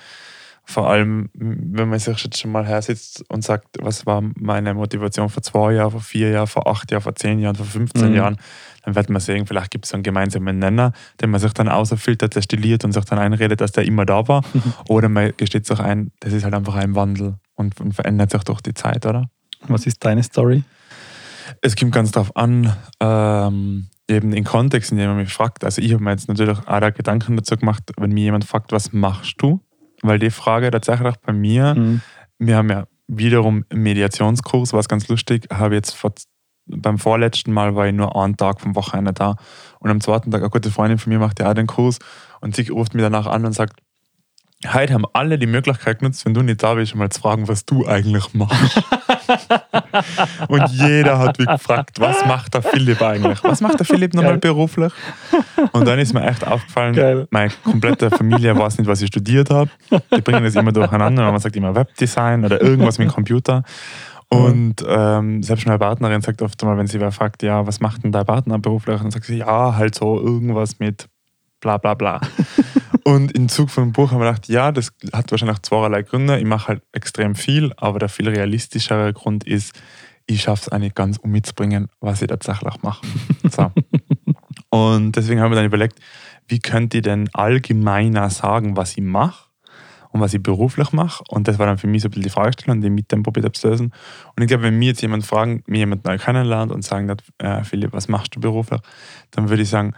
Vor 0.70 0.88
allem, 0.88 1.30
wenn 1.34 1.88
man 1.88 1.98
sich 1.98 2.22
jetzt 2.22 2.38
schon 2.38 2.52
mal 2.52 2.64
hersitzt 2.64 3.24
und 3.28 3.42
sagt, 3.42 3.66
was 3.80 4.06
war 4.06 4.22
meine 4.36 4.72
Motivation 4.72 5.28
vor 5.28 5.42
zwei 5.42 5.72
Jahren, 5.72 5.90
vor 5.90 6.00
vier 6.00 6.30
Jahren, 6.30 6.46
vor 6.46 6.68
acht 6.68 6.92
Jahren, 6.92 7.02
vor 7.02 7.16
zehn 7.16 7.40
Jahren, 7.40 7.56
vor 7.56 7.66
15 7.66 8.10
Mhm. 8.10 8.14
Jahren, 8.14 8.36
dann 8.84 8.94
wird 8.94 9.10
man 9.10 9.20
sehen, 9.20 9.48
vielleicht 9.48 9.72
gibt 9.72 9.84
es 9.86 9.90
so 9.90 9.96
einen 9.96 10.04
gemeinsamen 10.04 10.60
Nenner, 10.60 10.92
den 11.20 11.30
man 11.30 11.40
sich 11.40 11.52
dann 11.54 11.68
außerfiltert, 11.68 12.36
destilliert 12.36 12.84
und 12.84 12.92
sich 12.92 13.04
dann 13.04 13.18
einredet, 13.18 13.60
dass 13.60 13.72
der 13.72 13.84
immer 13.84 14.06
da 14.06 14.28
war. 14.28 14.44
Oder 14.88 15.08
man 15.08 15.32
gesteht 15.36 15.66
sich 15.66 15.80
ein, 15.80 16.12
das 16.20 16.32
ist 16.32 16.44
halt 16.44 16.54
einfach 16.54 16.76
ein 16.76 16.94
Wandel 16.94 17.34
und, 17.56 17.80
und 17.80 17.92
verändert 17.92 18.30
sich 18.30 18.44
durch 18.44 18.60
die 18.60 18.72
Zeit, 18.74 19.06
oder? 19.06 19.28
Was 19.66 19.86
ist 19.86 20.04
deine 20.04 20.22
Story? 20.22 20.62
Es 21.62 21.74
kommt 21.74 21.90
ganz 21.90 22.12
darauf 22.12 22.36
an, 22.36 22.76
ähm, 23.00 23.88
eben 24.08 24.32
in 24.32 24.44
Kontext, 24.44 24.92
in 24.92 24.98
dem 24.98 25.08
man 25.08 25.16
mich 25.16 25.32
fragt. 25.32 25.64
Also 25.64 25.82
ich 25.82 25.92
habe 25.92 26.04
mir 26.04 26.12
jetzt 26.12 26.28
natürlich 26.28 26.56
auch 26.58 26.80
da 26.80 26.90
Gedanken 26.90 27.36
dazu 27.36 27.56
gemacht, 27.56 27.82
wenn 27.96 28.12
mir 28.12 28.22
jemand 28.22 28.44
fragt, 28.44 28.70
was 28.70 28.92
machst 28.92 29.34
du? 29.38 29.60
Weil 30.02 30.18
die 30.18 30.30
Frage 30.30 30.70
tatsächlich 30.70 31.08
auch 31.08 31.16
bei 31.16 31.32
mir, 31.32 31.74
Mhm. 31.74 32.00
wir 32.38 32.56
haben 32.56 32.70
ja 32.70 32.86
wiederum 33.08 33.64
einen 33.70 33.82
Mediationskurs, 33.82 34.72
war 34.72 34.82
ganz 34.84 35.08
lustig, 35.08 35.46
habe 35.52 35.74
jetzt 35.74 35.94
vor, 35.96 36.12
beim 36.66 36.98
vorletzten 36.98 37.52
Mal 37.52 37.74
war 37.74 37.86
ich 37.86 37.94
nur 37.94 38.14
einen 38.16 38.36
Tag 38.36 38.60
vom 38.60 38.76
Wochenende 38.76 39.12
da 39.12 39.36
und 39.80 39.90
am 39.90 40.00
zweiten 40.00 40.30
Tag 40.30 40.40
eine 40.42 40.50
gute 40.50 40.70
Freundin 40.70 40.98
von 40.98 41.12
mir 41.12 41.18
macht 41.18 41.40
ja 41.40 41.50
auch 41.50 41.54
den 41.54 41.66
Kurs 41.66 41.98
und 42.40 42.54
sie 42.54 42.68
ruft 42.68 42.94
mich 42.94 43.02
danach 43.02 43.26
an 43.26 43.44
und 43.44 43.52
sagt, 43.52 43.80
heute 44.66 44.92
haben 44.92 45.06
alle 45.14 45.38
die 45.38 45.46
Möglichkeit 45.46 46.00
genutzt, 46.00 46.26
wenn 46.26 46.34
du 46.34 46.42
nicht 46.42 46.62
da 46.62 46.74
bist, 46.74 46.94
mal 46.94 47.08
zu 47.08 47.20
fragen, 47.20 47.48
was 47.48 47.64
du 47.64 47.86
eigentlich 47.86 48.34
machst. 48.34 48.82
und 50.48 50.68
jeder 50.70 51.18
hat 51.18 51.38
mich 51.38 51.48
gefragt, 51.48 51.98
was 51.98 52.24
macht 52.26 52.54
der 52.54 52.62
Philipp 52.62 53.00
eigentlich? 53.00 53.42
Was 53.42 53.60
macht 53.60 53.78
der 53.78 53.86
Philipp 53.86 54.12
nochmal 54.14 54.38
beruflich? 54.38 54.92
Und 55.72 55.86
dann 55.86 55.98
ist 55.98 56.12
mir 56.12 56.26
echt 56.26 56.46
aufgefallen, 56.46 56.94
Geil. 56.94 57.26
meine 57.30 57.50
komplette 57.64 58.10
Familie 58.10 58.56
weiß 58.56 58.78
nicht, 58.78 58.86
was 58.86 59.00
ich 59.00 59.08
studiert 59.08 59.50
habe. 59.50 59.70
Die 60.14 60.20
bringen 60.20 60.44
das 60.44 60.54
immer 60.56 60.72
durcheinander. 60.72 61.30
Man 61.30 61.40
sagt 61.40 61.56
immer 61.56 61.74
Webdesign 61.74 62.44
oder 62.44 62.60
irgendwas 62.60 62.98
mit 62.98 63.08
dem 63.08 63.14
Computer. 63.14 63.64
Und 64.28 64.76
ähm, 64.86 65.42
selbst 65.42 65.66
meine 65.66 65.78
Partnerin 65.78 66.20
sagt 66.20 66.40
oft 66.42 66.62
mal, 66.62 66.76
wenn 66.76 66.86
sie 66.86 67.00
wer 67.00 67.10
fragt, 67.10 67.42
ja, 67.42 67.66
was 67.66 67.80
macht 67.80 68.04
denn 68.04 68.12
dein 68.12 68.26
Partner 68.26 68.58
beruflich? 68.58 69.00
Dann 69.00 69.10
sagt 69.10 69.24
sie, 69.24 69.38
ja, 69.38 69.74
halt 69.74 69.96
so 69.96 70.20
irgendwas 70.20 70.78
mit 70.78 71.08
bla 71.60 71.78
bla 71.78 71.94
bla. 71.94 72.20
Und 73.10 73.32
im 73.32 73.48
Zug 73.48 73.70
von 73.70 73.86
dem 73.86 73.92
Buch 73.92 74.12
haben 74.12 74.20
wir 74.20 74.26
gedacht, 74.26 74.46
ja, 74.46 74.70
das 74.70 74.92
hat 75.12 75.32
wahrscheinlich 75.32 75.58
zweierlei 75.62 76.02
Gründe. 76.02 76.38
Ich 76.38 76.44
mache 76.44 76.68
halt 76.68 76.82
extrem 76.92 77.34
viel, 77.34 77.72
aber 77.76 77.98
der 77.98 78.08
viel 78.08 78.28
realistischere 78.28 79.12
Grund 79.12 79.42
ist, 79.42 79.74
ich 80.26 80.42
schaffe 80.42 80.62
es 80.66 80.68
eigentlich 80.68 80.94
ganz 80.94 81.16
um 81.16 81.32
mitzubringen, 81.32 81.88
was 81.98 82.22
ich 82.22 82.28
tatsächlich 82.28 82.80
mache. 82.82 83.04
So. 83.50 83.72
Und 84.70 85.16
deswegen 85.16 85.40
haben 85.40 85.50
wir 85.50 85.56
dann 85.56 85.64
überlegt, 85.64 85.98
wie 86.46 86.60
könnt 86.60 86.94
ihr 86.94 87.02
denn 87.02 87.28
allgemeiner 87.32 88.30
sagen, 88.30 88.76
was 88.76 88.92
ich 88.92 89.02
mache 89.02 89.48
und 90.10 90.20
was 90.20 90.32
ich 90.32 90.40
beruflich 90.40 90.92
mache? 90.92 91.24
Und 91.30 91.48
das 91.48 91.58
war 91.58 91.66
dann 91.66 91.78
für 91.78 91.88
mich 91.88 92.02
so 92.02 92.06
ein 92.06 92.10
bisschen 92.12 92.22
die 92.22 92.30
Fragestellung, 92.30 92.80
die 92.80 92.90
mit 92.90 93.10
dem 93.10 93.24
probiert 93.24 93.56
zu 93.56 93.70
lösen. 93.70 93.92
Und 94.36 94.42
ich 94.44 94.46
glaube, 94.46 94.62
wenn 94.62 94.78
mir 94.78 94.90
jetzt 94.90 95.02
jemand 95.02 95.26
fragen, 95.26 95.64
mir 95.66 95.78
jemand 95.78 96.04
neu 96.04 96.16
kennenlernt 96.16 96.70
und 96.70 96.84
sagen 96.84 97.12
äh, 97.38 97.64
Philipp, 97.64 97.92
was 97.92 98.06
machst 98.06 98.36
du 98.36 98.40
beruflich? 98.40 98.80
Dann 99.32 99.48
würde 99.48 99.64
ich 99.64 99.68
sagen, 99.68 99.94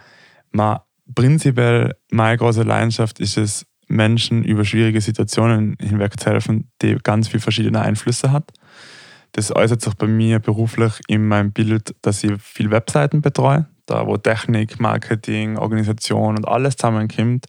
ma, 0.49 0.83
prinzipiell 1.15 1.95
meine 2.11 2.37
große 2.37 2.63
Leidenschaft 2.63 3.19
ist 3.19 3.37
es, 3.37 3.65
Menschen 3.87 4.43
über 4.43 4.65
schwierige 4.65 5.01
Situationen 5.01 5.75
hinweg 5.79 6.19
zu 6.19 6.29
helfen, 6.29 6.69
die 6.81 6.97
ganz 7.03 7.27
viele 7.27 7.41
verschiedene 7.41 7.81
Einflüsse 7.81 8.31
hat. 8.31 8.51
Das 9.33 9.55
äußert 9.55 9.81
sich 9.81 9.93
bei 9.95 10.07
mir 10.07 10.39
beruflich 10.39 10.93
in 11.07 11.27
meinem 11.27 11.51
Bild, 11.51 11.95
dass 12.01 12.23
ich 12.23 12.41
viel 12.41 12.71
Webseiten 12.71 13.21
betreue, 13.21 13.67
da 13.85 14.05
wo 14.05 14.17
Technik, 14.17 14.79
Marketing, 14.79 15.57
Organisation 15.57 16.37
und 16.37 16.47
alles 16.47 16.75
zusammenkommt. 16.75 17.45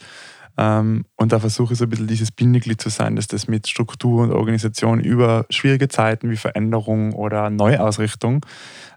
Ähm, 0.56 1.04
und 1.16 1.33
da 1.33 1.40
versuche 1.40 1.73
ich 1.73 1.78
so 1.78 1.85
ein 1.85 1.90
bisschen 1.90 2.06
dieses 2.06 2.30
Bindeglied 2.30 2.80
zu 2.80 2.88
sein, 2.88 3.16
dass 3.16 3.26
das 3.26 3.49
mit 3.49 3.68
Struktur 3.68 4.23
und 4.23 4.33
Organisation 4.33 5.00
über 5.00 5.47
schwierige 5.50 5.88
Zeiten 5.88 6.30
wie 6.30 6.37
Veränderung 6.37 7.12
oder 7.12 7.50
Neuausrichtung 7.50 8.47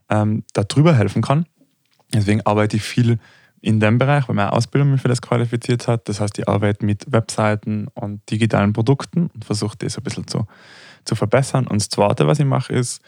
ähm, 0.09 0.43
darüber 0.53 0.93
helfen 0.93 1.21
kann. 1.21 1.45
Deswegen 2.13 2.41
arbeite 2.45 2.77
ich 2.77 2.83
viel 2.83 3.19
in 3.61 3.79
dem 3.79 3.97
Bereich, 3.97 4.27
weil 4.27 4.35
meine 4.35 4.53
Ausbildung 4.53 4.91
mich 4.91 5.01
für 5.01 5.07
das 5.07 5.21
qualifiziert 5.21 5.87
hat. 5.87 6.07
Das 6.09 6.19
heißt, 6.19 6.37
ich 6.39 6.47
arbeite 6.47 6.85
mit 6.85 7.11
Webseiten 7.11 7.87
und 7.93 8.29
digitalen 8.29 8.73
Produkten 8.73 9.29
und 9.33 9.45
versuche 9.45 9.77
das 9.77 9.93
so 9.93 10.01
ein 10.01 10.03
bisschen 10.03 10.27
zu, 10.27 10.45
zu 11.05 11.15
verbessern. 11.15 11.67
Und 11.67 11.81
das 11.81 11.89
Zweite, 11.89 12.27
was 12.27 12.39
ich 12.39 12.45
mache, 12.45 12.73
ist, 12.73 13.01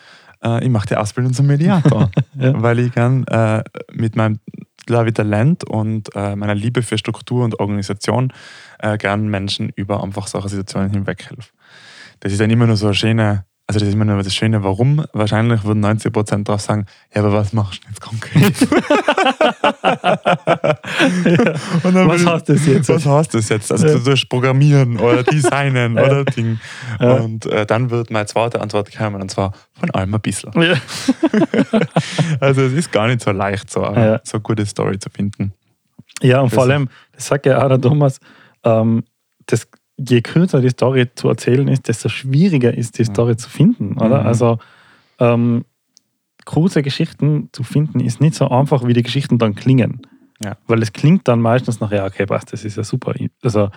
äh, 0.44 0.64
ich 0.64 0.70
mache 0.70 0.88
die 0.88 0.96
Ausbildung 0.96 1.34
zum 1.34 1.48
Mediator, 1.48 2.10
Ja. 2.40 2.62
weil 2.62 2.80
ich 2.80 2.92
gern 2.94 3.26
äh, 3.28 3.64
mit 3.92 4.16
meinem 4.16 4.40
glaube 4.86 5.10
ich, 5.10 5.14
Talent 5.14 5.64
und 5.66 6.10
äh, 6.16 6.36
meiner 6.36 6.56
Liebe 6.56 6.82
für 6.82 6.98
Struktur 6.98 7.44
und 7.46 7.60
Organisation 7.60 8.34
äh, 8.80 8.98
gern 8.98 9.28
Menschen 9.28 9.70
über 9.76 10.02
einfach 10.02 10.26
solche 10.26 10.50
Situationen 10.50 10.90
hinweg 10.90 11.30
helfe. 11.30 11.52
Das 12.22 12.32
ist 12.32 12.42
dann 12.42 12.50
immer 12.50 12.66
nur 12.66 12.76
so 12.76 12.88
eine 12.88 12.96
schöne 12.96 13.46
also 13.68 13.82
das 13.82 13.90
ist 13.90 13.94
immer 13.94 14.06
nur 14.06 14.24
das 14.24 14.34
Schöne, 14.34 14.64
warum. 14.64 15.06
Wahrscheinlich 15.14 15.64
würden 15.64 15.86
90% 15.86 16.44
darauf 16.46 16.60
sagen, 16.60 16.88
ja, 17.14 17.22
aber 17.22 17.34
was 17.34 17.54
machst 17.54 17.84
du 17.84 17.88
jetzt 17.88 18.02
konkret? 18.02 18.56
ja. 19.84 21.56
was 21.84 22.26
heißt 22.26 22.50
das 22.50 22.66
jetzt? 22.66 22.90
Was 22.90 23.06
heißt 23.06 23.34
das 23.34 23.50
jetzt? 23.50 23.72
Also 23.72 23.88
ja. 23.88 23.94
du 23.94 24.00
tust 24.00 24.30
Programmieren 24.30 25.00
oder 25.00 25.24
Designen 25.24 25.96
ja. 25.98 26.04
oder 26.04 26.26
Ding. 26.26 26.60
Und 27.00 27.46
äh, 27.46 27.66
dann 27.66 27.90
wird 27.90 28.12
meine 28.12 28.26
zweite 28.26 28.62
Antwort 28.62 28.96
kommen 28.96 29.22
und 29.22 29.32
zwar 29.32 29.54
von 29.74 29.90
allem 29.92 30.14
ein 30.14 30.22
bisschen. 30.22 30.52
also 32.40 32.62
es 32.62 32.74
ist 32.74 32.92
gar 32.92 33.08
nicht 33.08 33.22
so 33.22 33.32
leicht, 33.32 33.72
so 33.72 33.84
eine, 33.84 34.22
so 34.24 34.38
eine 34.38 34.42
gute 34.42 34.66
Story 34.66 35.00
zu 35.00 35.10
finden. 35.10 35.54
Ja, 36.22 36.42
und 36.42 36.50
vor 36.50 36.64
allem, 36.64 36.90
das 37.14 37.28
sagt 37.28 37.46
ja 37.46 37.64
auch 37.64 37.70
der 37.70 37.80
Thomas, 37.80 38.20
ähm, 38.64 39.04
das 39.46 39.68
je 39.98 40.22
kürzer 40.22 40.62
die 40.62 40.70
Story 40.70 41.08
zu 41.14 41.30
erzählen 41.30 41.68
ist, 41.68 41.88
desto 41.88 42.10
schwieriger 42.10 42.74
ist 42.74 42.98
die 42.98 43.06
Story 43.06 43.38
zu 43.38 43.50
finden, 43.50 43.98
oder? 43.98 44.22
Mhm. 44.22 44.28
Also 44.28 44.60
ähm, 45.20 45.66
große 46.50 46.82
Geschichten 46.82 47.50
zu 47.52 47.64
finden 47.64 48.00
ist 48.00 48.22
nicht 48.22 48.34
so 48.34 48.50
einfach, 48.50 48.84
wie 48.86 48.94
die 48.94 49.04
Geschichten 49.04 49.38
dann 49.38 49.54
klingen. 49.54 50.02
Ja. 50.44 50.58
Weil 50.66 50.82
es 50.82 50.94
klingt 50.94 51.28
dann 51.28 51.42
meistens 51.42 51.80
nach, 51.80 51.92
ja, 51.92 52.06
okay, 52.06 52.26
passt, 52.26 52.52
das 52.52 52.66
ist 52.66 52.76
ja 52.76 52.84
super. 52.84 53.14
Also 53.44 53.70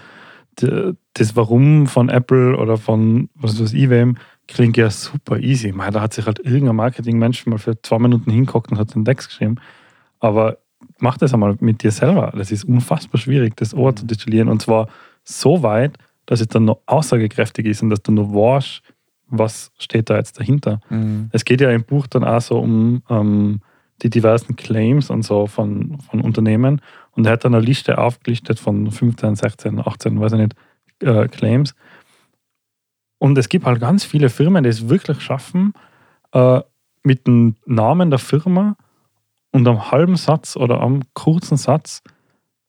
das 1.15 1.37
Warum 1.37 1.87
von 1.87 2.09
Apple 2.09 2.57
oder 2.57 2.77
von 2.77 3.29
was 3.35 3.61
weiß 3.61 3.73
ich 3.73 3.89
wem 3.89 4.17
klingt 4.49 4.77
ja 4.77 4.91
super 4.91 5.39
easy. 5.39 5.73
Da 5.93 6.01
hat 6.01 6.15
sich 6.15 6.27
halt 6.27 6.41
irgendein 6.41 6.77
Marketingmensch 6.77 7.47
mal 7.47 7.59
für 7.59 7.81
zwei 7.81 7.99
Minuten 7.99 8.31
hinguckt 8.31 8.71
und 8.71 8.79
hat 8.79 8.95
den 8.95 9.05
Text 9.05 9.29
geschrieben. 9.29 9.57
Aber 10.19 10.59
mach 10.99 11.19
das 11.19 11.35
einmal 11.35 11.57
mit 11.61 11.83
dir 11.83 11.91
selber. 11.91 12.33
Das 12.37 12.51
ist 12.51 12.65
unfassbar 12.65 13.21
schwierig, 13.21 13.57
das 13.57 13.75
Ohr 13.75 13.95
zu 13.95 14.07
destillieren. 14.07 14.49
Und 14.49 14.63
zwar 14.63 14.89
so 15.25 15.63
weit, 15.63 15.97
dass 16.27 16.41
es 16.41 16.49
dann 16.49 16.65
noch 16.65 16.81
aussagekräftig 16.87 17.67
ist 17.67 17.83
und 17.83 17.91
dass 17.91 18.03
du 18.03 18.13
noch 18.13 18.33
weißt, 18.33 18.83
was 19.33 19.73
steht 19.79 20.11
da 20.11 20.17
jetzt 20.17 20.39
dahinter. 20.39 20.81
Mhm. 20.91 21.31
Es 21.33 21.45
geht 21.45 21.61
ja 21.61 21.71
im 21.71 21.85
Buch 21.85 22.07
dann 22.07 22.23
auch 22.23 22.41
so 22.41 22.59
um 22.59 23.03
ähm, 23.09 23.61
die 24.03 24.11
diversen 24.11 24.57
Claims 24.57 25.11
und 25.11 25.23
so 25.23 25.47
von, 25.47 25.99
von 26.01 26.21
Unternehmen 26.21 26.81
und 27.13 27.27
er 27.27 27.33
hat 27.33 27.45
dann 27.45 27.55
eine 27.55 27.65
Liste 27.65 27.99
aufgelistet 27.99 28.59
von 28.59 28.91
15, 28.91 29.37
16, 29.37 29.81
18, 29.81 30.21
weiß 30.21 30.33
ich 30.33 30.39
nicht, 30.39 30.57
äh, 31.01 31.29
Claims. 31.29 31.75
Und 33.19 33.39
es 33.39 33.49
gibt 33.49 33.67
halt 33.67 33.81
ganz 33.81 34.05
viele 34.05 34.31
Firmen, 34.31 34.65
die 34.65 34.71
es 34.71 34.89
wirklich 34.89 35.21
schaffen, 35.21 35.75
äh, 36.33 36.61
mit 37.05 37.27
dem 37.27 37.57
Namen 37.67 38.11
der 38.11 38.19
Firma 38.19 38.77
und 39.53 39.67
am 39.69 39.91
halben 39.91 40.17
Satz 40.17 40.57
oder 40.57 40.81
am 40.81 41.03
kurzen 41.15 41.57
Satz 41.57 42.03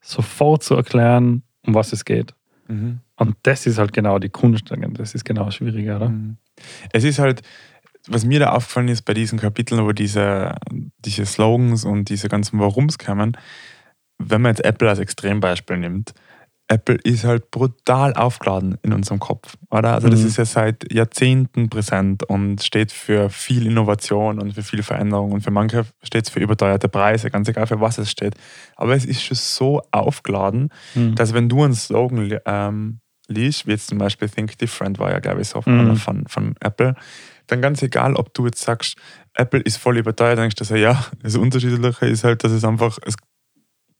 sofort 0.01 0.63
zu 0.63 0.75
erklären, 0.75 1.43
um 1.65 1.74
was 1.74 1.93
es 1.93 2.05
geht. 2.05 2.36
Mhm. 2.67 3.00
Und 3.15 3.36
das 3.43 3.65
ist 3.65 3.77
halt 3.77 3.93
genau 3.93 4.20
die 4.20 4.29
Kunst, 4.29 4.65
das 4.70 5.15
ist 5.15 5.24
genau 5.24 5.50
schwieriger, 5.51 5.98
oder? 5.98 6.10
Mhm. 6.10 6.38
Es 6.91 7.03
ist 7.03 7.20
halt, 7.20 7.41
was 8.08 8.25
mir 8.25 8.39
da 8.39 8.51
aufgefallen 8.51 8.89
ist 8.89 9.03
bei 9.03 9.13
diesen 9.13 9.39
Kapiteln, 9.39 9.86
wo 9.86 9.91
diese, 9.91 10.55
diese 11.00 11.25
Slogans 11.25 11.86
und 11.86 12.10
diese 12.10 12.27
ganzen 12.27 12.60
Warums 12.60 12.98
kommen, 12.98 13.38
wenn 14.17 14.41
man 14.41 14.51
jetzt 14.51 14.65
Apple 14.65 14.89
als 14.89 15.00
Extrembeispiel 15.00 15.77
nimmt, 15.77 16.13
Apple 16.70 16.98
ist 17.03 17.25
halt 17.25 17.51
brutal 17.51 18.13
aufgeladen 18.13 18.77
in 18.84 18.93
unserem 18.93 19.20
Kopf, 19.20 19.58
oder? 19.70 19.93
Also 19.93 20.08
das 20.08 20.22
mhm. 20.22 20.27
ist 20.27 20.38
ja 20.38 20.46
seit 20.46 20.91
Jahrzehnten 20.91 21.70
präsent 21.70 22.24
und 22.24 22.63
steht 22.63 22.91
für 22.91 23.29
viel 23.29 23.67
Innovation 23.67 24.39
und 24.39 24.53
für 24.53 24.63
viel 24.63 24.82
Veränderung 24.82 25.34
und 25.34 25.41
für 25.41 25.51
manche 25.51 25.86
steht 26.01 26.25
es 26.25 26.29
für 26.32 26.39
überteuerte 26.39 26.88
Preise, 26.88 27.29
ganz 27.29 27.50
egal 27.50 27.67
für 27.67 27.82
was 27.82 27.98
es 27.98 28.10
steht. 28.10 28.36
Aber 28.75 28.96
es 28.96 29.05
ist 29.05 29.22
schon 29.24 29.36
so 29.36 29.82
aufgeladen, 29.91 30.70
mhm. 30.96 31.15
dass 31.15 31.34
wenn 31.34 31.50
du 31.50 31.63
einen 31.63 31.75
Slogan 31.75 32.39
ähm, 32.46 33.00
liest, 33.27 33.68
wie 33.68 33.72
jetzt 33.72 33.88
zum 33.88 33.98
Beispiel 33.98 34.30
Think 34.30 34.58
Different 34.58 35.00
war 35.00 35.12
ja, 35.12 35.20
glaube 35.20 35.42
ich, 35.42 35.48
so 35.48 35.62
von, 35.62 35.89
mhm. 35.89 35.96
von, 35.96 36.27
von 36.27 36.56
Apple, 36.60 36.96
dann 37.48 37.62
ganz 37.62 37.82
egal, 37.82 38.15
ob 38.15 38.34
du 38.34 38.46
jetzt 38.46 38.62
sagst, 38.62 38.98
Apple 39.34 39.60
ist 39.62 39.77
voll 39.77 39.98
überteuert, 39.98 40.38
denkst 40.38 40.56
du, 40.56 40.75
ja, 40.75 41.06
das 41.22 41.36
Unterschiedliche 41.36 42.06
ist 42.06 42.24
halt, 42.24 42.44
dass 42.44 42.51
es 42.51 42.63
einfach 42.63 42.98
es 43.06 43.15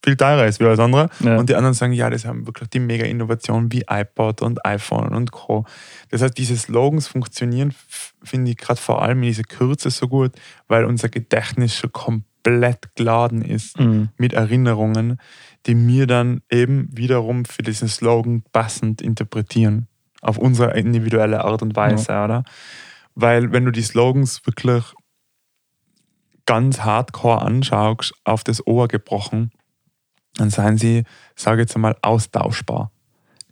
viel 0.04 0.18
teurer 0.18 0.46
ist 0.46 0.60
wie 0.60 0.66
alles 0.66 0.80
andere. 0.80 1.10
Ja. 1.22 1.38
Und 1.38 1.50
die 1.50 1.56
anderen 1.56 1.74
sagen, 1.74 1.94
ja, 1.94 2.10
das 2.10 2.26
haben 2.26 2.46
wirklich 2.46 2.70
die 2.70 2.80
mega 2.80 3.06
Innovationen 3.06 3.72
wie 3.72 3.86
iPod 3.90 4.42
und 4.42 4.66
iPhone 4.66 5.16
und 5.16 5.32
Co. 5.32 5.66
Das 6.10 6.22
heißt, 6.22 6.38
diese 6.38 6.58
Slogans 6.58 7.08
funktionieren, 7.08 7.74
finde 8.22 8.52
ich, 8.52 8.58
gerade 8.58 8.82
vor 8.82 9.02
allem 9.02 9.20
in 9.20 9.30
dieser 9.30 9.44
Kürze 9.44 9.90
so 9.90 10.08
gut, 10.08 10.34
weil 10.68 10.86
unser 10.86 11.10
Gedächtnis 11.10 11.76
schon 11.76 11.94
komplett 11.94 12.94
geladen 12.96 13.42
ist 13.42 13.80
mhm. 13.80 14.10
mit 14.18 14.34
Erinnerungen, 14.34 15.20
die 15.66 15.76
mir 15.76 16.08
dann 16.08 16.42
eben 16.50 16.90
wiederum 16.92 17.46
für 17.46 17.64
diesen 17.64 17.88
Slogan 17.88 18.44
passend 18.52 19.02
interpretieren. 19.02 19.88
Auf 20.22 20.38
unsere 20.38 20.78
individuelle 20.78 21.44
Art 21.44 21.62
und 21.62 21.76
Weise, 21.76 22.12
ja. 22.12 22.26
oder? 22.26 22.44
Weil 23.16 23.52
wenn 23.52 23.66
du 23.66 23.72
die 23.72 23.82
Slogans 23.82 24.46
wirklich 24.46 24.84
ganz 26.46 26.82
hardcore 26.82 27.42
anschaust, 27.42 28.14
auf 28.24 28.44
das 28.44 28.66
Ohr 28.66 28.88
gebrochen, 28.88 29.52
dann 30.36 30.50
seien 30.50 30.78
sie, 30.78 31.04
sage 31.36 31.62
ich 31.62 31.68
jetzt 31.68 31.76
einmal, 31.76 31.96
austauschbar. 32.02 32.92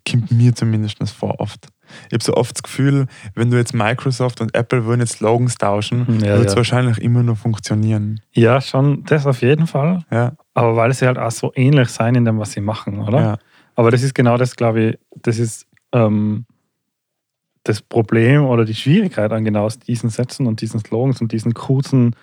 Kommt 0.10 0.32
mir 0.32 0.56
zumindest 0.56 0.98
vor 1.12 1.40
oft. 1.40 1.68
Ich 2.08 2.14
habe 2.14 2.24
so 2.24 2.34
oft 2.34 2.56
das 2.56 2.64
Gefühl, 2.64 3.08
wenn 3.36 3.52
du 3.52 3.58
jetzt 3.58 3.74
Microsoft 3.74 4.42
und 4.42 4.56
Apple 4.56 4.86
würden 4.86 5.02
jetzt 5.02 5.14
Slogans 5.14 5.56
tauschen, 5.56 6.20
ja, 6.22 6.38
wird 6.38 6.48
es 6.48 6.54
ja. 6.54 6.58
wahrscheinlich 6.58 7.00
immer 7.00 7.24
nur 7.24 7.36
funktionieren. 7.36 8.22
Ja, 8.34 8.62
schon, 8.62 9.04
das 9.06 9.26
auf 9.26 9.42
jeden 9.42 9.68
Fall. 9.68 10.06
Ja. 10.12 10.34
Aber 10.54 10.76
weil 10.76 10.94
sie 10.94 11.06
halt 11.06 11.18
auch 11.18 11.32
so 11.32 11.52
ähnlich 11.56 11.90
sein 11.90 12.16
in 12.16 12.26
dem, 12.26 12.40
was 12.40 12.52
sie 12.52 12.62
machen, 12.62 13.00
oder? 13.00 13.22
Ja. 13.22 13.38
Aber 13.76 13.92
das 13.92 14.04
ist 14.04 14.14
genau 14.14 14.38
das, 14.38 14.56
glaube 14.56 14.82
ich, 14.82 15.00
das 15.22 15.40
ist 15.40 15.68
ähm, 15.94 16.46
das 17.64 17.82
Problem 17.82 18.46
oder 18.46 18.66
die 18.66 18.76
Schwierigkeit 18.76 19.32
an 19.32 19.46
genau 19.46 19.70
diesen 19.88 20.10
Sätzen 20.10 20.48
und 20.48 20.62
diesen 20.62 20.80
Slogans 20.80 21.22
und 21.22 21.32
diesen 21.32 21.54
kurzen, 21.54 22.16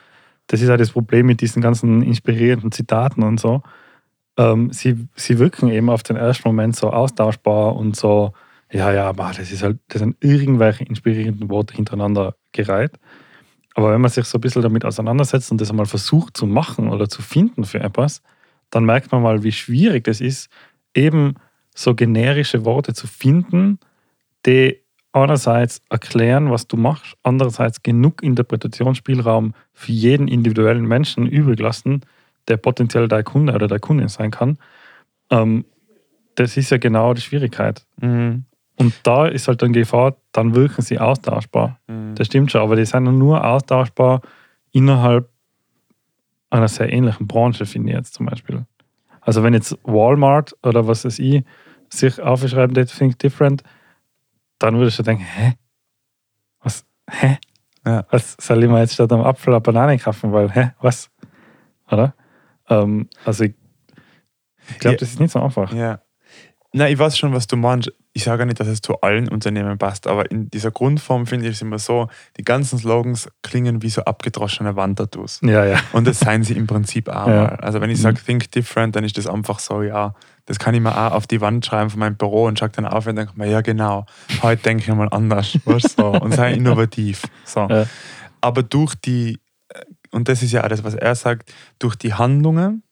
das 0.46 0.60
ist 0.60 0.68
halt 0.68 0.80
das 0.80 0.90
Problem 0.90 1.26
mit 1.26 1.40
diesen 1.40 1.62
ganzen 1.62 2.02
inspirierenden 2.02 2.72
Zitaten 2.72 3.22
und 3.22 3.38
so 3.38 3.62
ähm, 4.38 4.70
sie, 4.72 5.08
sie 5.16 5.38
wirken 5.38 5.68
eben 5.68 5.90
auf 5.90 6.02
den 6.02 6.16
ersten 6.16 6.48
Moment 6.48 6.76
so 6.76 6.90
austauschbar 6.90 7.76
und 7.76 7.96
so, 7.96 8.32
ja, 8.72 8.92
ja, 8.92 9.08
aber 9.08 9.32
das 9.36 9.50
ist 9.50 9.62
halt, 9.62 9.78
das 9.88 10.00
sind 10.00 10.16
irgendwelche 10.20 10.84
inspirierenden 10.84 11.48
Worte 11.48 11.74
hintereinander 11.74 12.34
gereiht. 12.52 12.98
Aber 13.74 13.92
wenn 13.92 14.00
man 14.00 14.10
sich 14.10 14.24
so 14.26 14.38
ein 14.38 14.40
bisschen 14.40 14.62
damit 14.62 14.84
auseinandersetzt 14.84 15.50
und 15.50 15.60
das 15.60 15.70
einmal 15.70 15.86
versucht 15.86 16.36
zu 16.36 16.46
machen 16.46 16.88
oder 16.88 17.08
zu 17.08 17.22
finden 17.22 17.64
für 17.64 17.80
etwas, 17.80 18.22
dann 18.70 18.84
merkt 18.84 19.12
man 19.12 19.22
mal, 19.22 19.42
wie 19.42 19.52
schwierig 19.52 20.04
das 20.04 20.20
ist, 20.20 20.50
eben 20.94 21.34
so 21.74 21.94
generische 21.94 22.64
Worte 22.64 22.92
zu 22.92 23.06
finden, 23.06 23.78
die 24.44 24.82
einerseits 25.12 25.80
erklären, 25.90 26.50
was 26.50 26.66
du 26.66 26.76
machst, 26.76 27.16
andererseits 27.22 27.82
genug 27.82 28.22
Interpretationsspielraum 28.22 29.54
für 29.72 29.92
jeden 29.92 30.28
individuellen 30.28 30.86
Menschen 30.86 31.26
übrig 31.26 31.60
lassen, 31.60 32.02
der 32.48 32.56
potenziell 32.56 33.08
dein 33.08 33.24
Kunde 33.24 33.54
oder 33.54 33.68
deine 33.68 33.80
Kundin 33.80 34.08
sein 34.08 34.30
kann, 34.30 34.58
ähm, 35.30 35.64
das 36.34 36.56
ist 36.56 36.70
ja 36.70 36.78
genau 36.78 37.14
die 37.14 37.20
Schwierigkeit. 37.20 37.84
Mhm. 38.00 38.44
Und 38.78 38.94
da 39.02 39.26
ist 39.26 39.48
halt 39.48 39.60
dann 39.60 39.72
Gefahr, 39.72 40.16
dann 40.32 40.54
wirken 40.54 40.82
sie 40.82 40.98
austauschbar. 40.98 41.80
Mhm. 41.88 42.14
Das 42.14 42.28
stimmt 42.28 42.52
schon, 42.52 42.60
aber 42.60 42.76
die 42.76 42.84
sind 42.84 43.04
nur 43.04 43.44
austauschbar 43.44 44.22
innerhalb 44.70 45.28
einer 46.50 46.68
sehr 46.68 46.92
ähnlichen 46.92 47.26
Branche, 47.26 47.66
finde 47.66 47.90
ich 47.90 47.96
jetzt 47.96 48.14
zum 48.14 48.26
Beispiel. 48.26 48.64
Also 49.20 49.42
wenn 49.42 49.52
jetzt 49.52 49.76
Walmart 49.82 50.56
oder 50.62 50.86
was 50.86 51.04
weiß 51.04 51.18
ich 51.18 51.44
sich 51.90 52.20
aufschreiben, 52.20 52.74
they 52.74 52.84
think 52.84 53.18
different, 53.18 53.62
dann 54.58 54.76
würde 54.76 54.88
ich 54.88 54.94
schon 54.94 55.04
denken, 55.04 55.24
hä? 55.24 55.54
Was? 56.60 56.86
Hä? 57.10 57.38
Ja. 57.84 58.06
Was 58.10 58.36
soll 58.40 58.62
ich 58.62 58.70
mir 58.70 58.80
jetzt 58.80 58.94
statt 58.94 59.12
am 59.12 59.22
Apfel 59.22 59.54
eine 59.54 59.60
Banane 59.60 59.98
kaufen? 59.98 60.32
Weil, 60.32 60.50
hä? 60.50 60.72
Was? 60.80 61.10
Oder? 61.90 62.14
Ähm, 62.68 63.08
also 63.24 63.44
ich, 63.44 63.54
ich 64.68 64.78
glaube, 64.78 64.94
ja. 64.94 64.98
das 64.98 65.10
ist 65.10 65.20
nicht 65.20 65.32
so 65.32 65.40
einfach. 65.40 65.72
Ja. 65.72 66.00
Na, 66.72 66.88
ich 66.88 66.98
weiß 66.98 67.16
schon, 67.16 67.32
was 67.32 67.46
du 67.46 67.56
meinst. 67.56 67.90
Ich 68.12 68.24
sage 68.24 68.44
nicht, 68.44 68.60
dass 68.60 68.68
es 68.68 68.82
zu 68.82 69.00
allen 69.00 69.28
Unternehmen 69.28 69.78
passt, 69.78 70.06
aber 70.06 70.30
in 70.30 70.50
dieser 70.50 70.70
Grundform 70.70 71.26
finde 71.26 71.46
ich 71.46 71.52
es 71.52 71.62
immer 71.62 71.78
so, 71.78 72.08
die 72.36 72.42
ganzen 72.42 72.78
Slogans 72.78 73.28
klingen 73.42 73.80
wie 73.80 73.88
so 73.88 74.02
abgedroschene 74.02 74.76
Wandtattoos. 74.76 75.40
Ja, 75.42 75.64
ja. 75.64 75.80
Und 75.92 76.06
das 76.06 76.18
seien 76.18 76.42
sie 76.42 76.54
im 76.54 76.66
Prinzip 76.66 77.08
auch 77.08 77.26
ja. 77.26 77.42
mal. 77.44 77.56
Also 77.56 77.80
wenn 77.80 77.90
ich 77.90 78.00
sage, 78.00 78.18
mhm. 78.20 78.26
think 78.26 78.50
different, 78.52 78.96
dann 78.96 79.04
ist 79.04 79.16
das 79.16 79.26
einfach 79.26 79.60
so, 79.60 79.82
ja, 79.82 80.14
das 80.44 80.58
kann 80.58 80.74
ich 80.74 80.80
mir 80.80 80.92
auch 80.92 81.12
auf 81.12 81.26
die 81.26 81.40
Wand 81.40 81.64
schreiben 81.64 81.90
von 81.90 82.00
meinem 82.00 82.16
Büro 82.16 82.44
und 82.44 82.58
schaue 82.58 82.70
dann 82.70 82.86
auf 82.86 83.06
und 83.06 83.16
denke 83.16 83.32
mir, 83.36 83.48
ja 83.48 83.62
genau, 83.62 84.04
heute 84.42 84.62
denke 84.62 84.82
ich 84.82 84.94
mal 84.94 85.08
anders. 85.10 85.58
Weißt, 85.64 85.96
so. 85.96 86.08
Und 86.08 86.34
sei 86.34 86.52
innovativ. 86.52 87.22
So. 87.44 87.66
Ja. 87.68 87.86
Aber 88.40 88.62
durch 88.62 88.94
die 88.94 89.40
und 90.10 90.28
das 90.28 90.42
ist 90.42 90.52
ja 90.52 90.62
alles, 90.62 90.84
was 90.84 90.94
er 90.94 91.14
sagt, 91.14 91.52
durch 91.78 91.96
die 91.96 92.14
Handlungen 92.14 92.82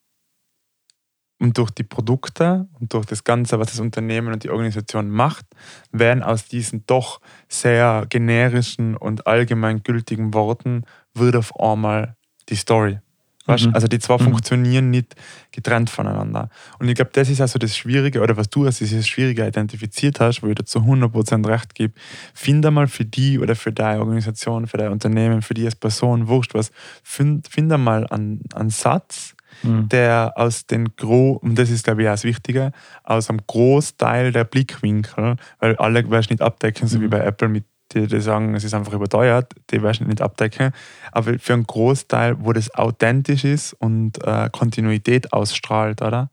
und 1.38 1.58
durch 1.58 1.70
die 1.70 1.82
Produkte 1.82 2.66
und 2.80 2.92
durch 2.94 3.06
das 3.06 3.24
Ganze, 3.24 3.58
was 3.58 3.68
das 3.68 3.80
Unternehmen 3.80 4.32
und 4.32 4.42
die 4.42 4.50
Organisation 4.50 5.10
macht, 5.10 5.44
werden 5.92 6.22
aus 6.22 6.46
diesen 6.46 6.84
doch 6.86 7.20
sehr 7.48 8.06
generischen 8.08 8.96
und 8.96 9.26
allgemeingültigen 9.26 10.32
Worten 10.34 10.84
wird 11.14 11.36
auf 11.36 11.58
einmal 11.60 12.16
die 12.48 12.56
Story. 12.56 13.00
Weißt? 13.46 13.66
Mhm. 13.66 13.74
Also 13.74 13.86
die 13.86 14.00
zwei 14.00 14.14
Mhm. 14.16 14.24
funktionieren 14.24 14.90
nicht 14.90 15.14
getrennt 15.52 15.88
voneinander. 15.88 16.50
Und 16.80 16.88
ich 16.88 16.96
glaube, 16.96 17.12
das 17.12 17.28
ist 17.28 17.40
also 17.40 17.58
das 17.60 17.76
Schwierige, 17.76 18.20
oder 18.20 18.36
was 18.36 18.50
du 18.50 18.64
als 18.64 18.78
dieses 18.78 19.06
Schwierige 19.06 19.46
identifiziert 19.46 20.18
hast, 20.18 20.42
wo 20.42 20.48
ich 20.48 20.56
dir 20.56 20.64
zu 20.64 20.80
100% 20.80 21.46
recht 21.46 21.74
gebe, 21.76 21.94
finde 22.34 22.70
mal 22.72 22.88
für 22.88 23.04
die 23.04 23.38
oder 23.38 23.54
für 23.54 23.72
deine 23.72 24.00
Organisation, 24.00 24.66
für 24.66 24.78
dein 24.78 24.90
Unternehmen, 24.90 25.42
für 25.42 25.54
die 25.54 25.64
als 25.64 25.76
Person, 25.76 26.26
wurscht 26.26 26.54
was, 26.54 26.72
find, 27.04 27.46
finde 27.46 27.78
mal 27.78 28.06
einen, 28.08 28.40
einen 28.52 28.70
Satz, 28.70 29.35
Mhm. 29.62 29.88
der 29.88 30.32
aus 30.36 30.66
den 30.66 30.94
Gro 30.96 31.32
und 31.42 31.56
das 31.58 31.70
ist 31.70 31.84
glaube 31.84 32.02
ich 32.02 32.08
auch 32.08 32.12
das 32.12 32.24
Wichtige, 32.24 32.72
aus 33.04 33.30
einem 33.30 33.40
Großteil 33.46 34.32
der 34.32 34.44
Blickwinkel, 34.44 35.36
weil 35.58 35.76
alle 35.76 36.08
wirst 36.10 36.30
nicht 36.30 36.42
abdecken, 36.42 36.88
so 36.88 37.00
wie 37.00 37.06
Mhm. 37.06 37.10
bei 37.10 37.20
Apple 37.20 37.48
mit 37.48 37.64
die, 37.94 38.08
die 38.08 38.20
sagen, 38.20 38.54
es 38.56 38.64
ist 38.64 38.74
einfach 38.74 38.92
überteuert, 38.92 39.52
die 39.70 39.80
wirst 39.80 40.00
du 40.00 40.04
nicht 40.04 40.20
abdecken, 40.20 40.72
aber 41.12 41.38
für 41.38 41.52
einen 41.52 41.66
Großteil, 41.66 42.36
wo 42.44 42.52
das 42.52 42.74
authentisch 42.74 43.44
ist 43.44 43.74
und 43.74 44.18
äh, 44.24 44.48
Kontinuität 44.50 45.32
ausstrahlt, 45.32 46.02
oder? 46.02 46.28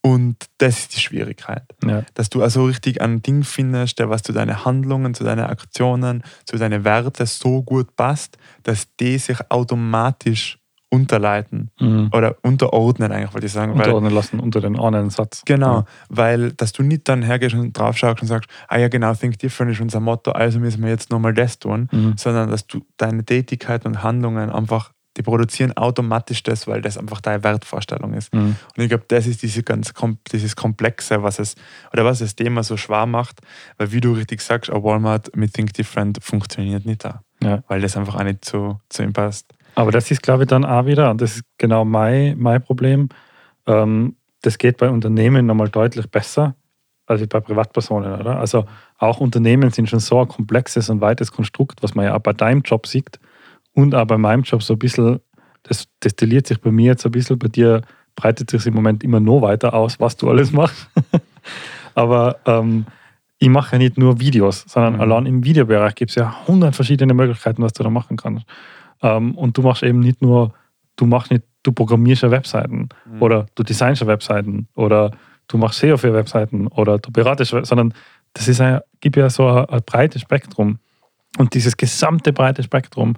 Und 0.00 0.36
das 0.58 0.78
ist 0.78 0.94
die 0.94 1.00
Schwierigkeit. 1.00 1.64
Ja. 1.84 2.04
Dass 2.14 2.30
du 2.30 2.40
also 2.40 2.66
richtig 2.66 3.02
ein 3.02 3.20
Ding 3.22 3.42
findest, 3.42 3.98
der 3.98 4.08
was 4.08 4.22
zu 4.22 4.32
deinen 4.32 4.64
Handlungen, 4.64 5.14
zu 5.14 5.24
deinen 5.24 5.46
Aktionen, 5.46 6.22
zu 6.44 6.56
deinen 6.56 6.84
Werten 6.84 7.26
so 7.26 7.64
gut 7.64 7.96
passt, 7.96 8.38
dass 8.62 8.86
die 9.00 9.18
sich 9.18 9.38
automatisch 9.50 10.58
unterleiten 10.90 11.70
Mhm. 11.80 12.10
oder 12.12 12.36
unterordnen 12.42 13.12
eigentlich, 13.12 13.34
wollte 13.34 13.46
ich 13.46 13.52
sagen. 13.52 13.72
Weil, 13.72 13.80
Unterordnen 13.80 14.12
lassen 14.14 14.40
unter 14.40 14.60
den 14.60 14.78
einen 14.78 15.10
Satz. 15.10 15.42
genau, 15.44 15.78
Ja. 15.78 15.84
weil 16.08 16.52
dass 16.52 16.72
du 16.72 16.82
nicht 16.82 17.08
dann 17.08 17.22
hergehst 17.22 17.54
und 17.54 17.72
drauf 17.76 17.96
schaust 17.96 18.22
und 18.22 18.28
sagst, 18.28 18.48
ah 18.68 18.78
ja 18.78 18.88
genau, 18.88 19.12
Think 19.14 19.38
Different 19.38 19.72
ist 19.72 19.80
unser 19.80 20.00
Motto, 20.00 20.30
also 20.32 20.58
müssen 20.60 20.82
wir 20.82 20.90
jetzt 20.90 21.10
nochmal 21.10 21.34
das 21.34 21.58
tun, 21.58 21.88
Mhm. 21.92 22.14
sondern 22.16 22.50
dass 22.50 22.66
du 22.66 22.80
deine 22.96 23.24
Tätigkeiten 23.24 23.88
und 23.88 24.02
Handlungen 24.02 24.50
einfach, 24.50 24.92
die 25.16 25.22
produzieren 25.22 25.72
automatisch 25.76 26.42
das, 26.42 26.66
weil 26.66 26.82
das 26.82 26.98
einfach 26.98 27.20
deine 27.22 27.42
Wertvorstellung 27.42 28.12
ist. 28.12 28.32
Mhm. 28.34 28.56
Und 28.76 28.82
ich 28.82 28.88
glaube, 28.88 29.04
das 29.08 29.26
ist 29.26 29.42
diese 29.42 29.62
ganz, 29.62 29.92
dieses 30.30 30.56
Komplexe, 30.56 31.22
was 31.22 31.38
es, 31.38 31.56
oder 31.92 32.04
was 32.04 32.18
das 32.20 32.36
Thema 32.36 32.62
so 32.62 32.76
schwer 32.76 33.06
macht, 33.06 33.40
weil 33.78 33.92
wie 33.92 34.00
du 34.02 34.12
richtig 34.12 34.40
sagst, 34.42 34.70
ein 34.70 34.82
Walmart 34.84 35.34
mit 35.34 35.54
Think 35.54 35.72
Different 35.72 36.18
funktioniert 36.22 36.84
nicht 36.84 37.04
da, 37.04 37.22
Ja. 37.42 37.62
weil 37.66 37.80
das 37.80 37.96
einfach 37.96 38.14
auch 38.16 38.22
nicht 38.24 38.44
zu, 38.44 38.78
zu 38.90 39.02
ihm 39.02 39.12
passt. 39.14 39.52
Aber 39.76 39.92
das 39.92 40.10
ist, 40.10 40.22
glaube 40.22 40.44
ich, 40.44 40.48
dann 40.48 40.64
auch 40.64 40.86
wieder, 40.86 41.10
und 41.10 41.20
das 41.20 41.36
ist 41.36 41.44
genau 41.58 41.84
mein, 41.84 42.38
mein 42.38 42.62
Problem, 42.62 43.10
ähm, 43.66 44.16
das 44.40 44.58
geht 44.58 44.78
bei 44.78 44.88
Unternehmen 44.88 45.46
nochmal 45.46 45.68
deutlich 45.68 46.10
besser 46.10 46.56
als 47.06 47.24
bei 47.28 47.40
Privatpersonen, 47.40 48.18
oder? 48.18 48.38
Also 48.38 48.64
auch 48.98 49.20
Unternehmen 49.20 49.70
sind 49.70 49.88
schon 49.88 50.00
so 50.00 50.18
ein 50.20 50.28
komplexes 50.28 50.88
und 50.88 51.00
weites 51.00 51.30
Konstrukt, 51.30 51.82
was 51.82 51.94
man 51.94 52.06
ja 52.06 52.16
auch 52.16 52.20
bei 52.20 52.32
deinem 52.32 52.62
Job 52.62 52.86
sieht 52.86 53.20
und 53.74 53.94
auch 53.94 54.06
bei 54.06 54.16
meinem 54.18 54.42
Job 54.42 54.62
so 54.62 54.74
ein 54.74 54.78
bisschen, 54.78 55.20
das 55.62 55.86
destilliert 56.02 56.46
sich 56.46 56.60
bei 56.60 56.70
mir 56.70 56.92
jetzt 56.92 57.04
ein 57.04 57.12
bisschen, 57.12 57.38
bei 57.38 57.48
dir 57.48 57.82
breitet 58.16 58.50
sich 58.50 58.66
im 58.66 58.74
Moment 58.74 59.04
immer 59.04 59.20
noch 59.20 59.42
weiter 59.42 59.74
aus, 59.74 60.00
was 60.00 60.16
du 60.16 60.30
alles 60.30 60.52
machst. 60.52 60.88
Aber 61.94 62.38
ähm, 62.46 62.86
ich 63.38 63.50
mache 63.50 63.72
ja 63.72 63.78
nicht 63.78 63.98
nur 63.98 64.18
Videos, 64.20 64.64
sondern 64.66 64.94
Mhm. 64.94 65.00
allein 65.00 65.26
im 65.26 65.44
Videobereich 65.44 65.94
gibt 65.94 66.10
es 66.10 66.14
ja 66.14 66.46
hundert 66.48 66.74
verschiedene 66.74 67.12
Möglichkeiten, 67.12 67.62
was 67.62 67.74
du 67.74 67.82
da 67.82 67.90
machen 67.90 68.16
kannst. 68.16 68.46
Ähm, 69.02 69.34
und 69.36 69.56
du 69.56 69.62
machst 69.62 69.82
eben 69.82 70.00
nicht 70.00 70.22
nur, 70.22 70.52
du 70.96 71.06
machst 71.06 71.30
nicht, 71.30 71.42
du 71.62 71.72
programmierst 71.72 72.22
ja 72.22 72.30
Webseiten 72.30 72.88
Mhm. 73.10 73.22
oder 73.22 73.46
du 73.54 73.62
designst 73.62 74.00
ja 74.02 74.06
Webseiten 74.08 74.68
oder 74.74 75.10
du 75.48 75.58
machst 75.58 75.80
SEO 75.80 75.96
für 75.96 76.12
Webseiten 76.12 76.66
oder 76.68 76.98
du 76.98 77.10
beratest, 77.12 77.54
sondern 77.62 77.92
das 78.34 78.48
ist 78.48 78.60
ein, 78.60 78.80
gibt 79.00 79.16
ja 79.16 79.28
so 79.30 79.46
ein, 79.48 79.64
ein 79.66 79.80
breites 79.84 80.22
Spektrum. 80.22 80.78
Und 81.38 81.54
dieses 81.54 81.76
gesamte 81.76 82.32
breite 82.32 82.62
Spektrum 82.62 83.14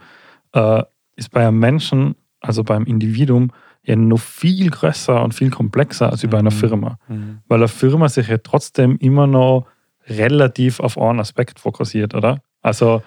äh, 0.53 0.83
ist 1.17 1.31
bei 1.31 1.47
einem 1.47 1.59
Menschen, 1.59 2.14
also 2.41 2.64
beim 2.64 2.85
Individuum, 2.85 3.51
ja 3.83 3.97
noch 3.97 4.19
viel 4.21 4.71
größer 4.71 5.23
und 5.23 5.33
viel 5.35 5.51
komplexer 5.51 6.11
als 6.11 6.27
bei 6.27 6.38
einer 6.38 6.51
Mhm. 6.51 6.55
Firma. 6.55 6.99
Mhm. 7.09 7.38
Weil 7.49 7.59
eine 7.61 7.69
Firma 7.69 8.09
sich 8.09 8.29
ja 8.29 8.38
trotzdem 8.38 8.97
immer 8.99 9.27
noch 9.27 9.67
relativ 10.09 10.81
auf 10.81 10.99
einen 10.99 11.21
Aspekt 11.21 11.61
fokussiert, 11.61 12.14
oder? 12.14 12.43
Also 12.62 13.03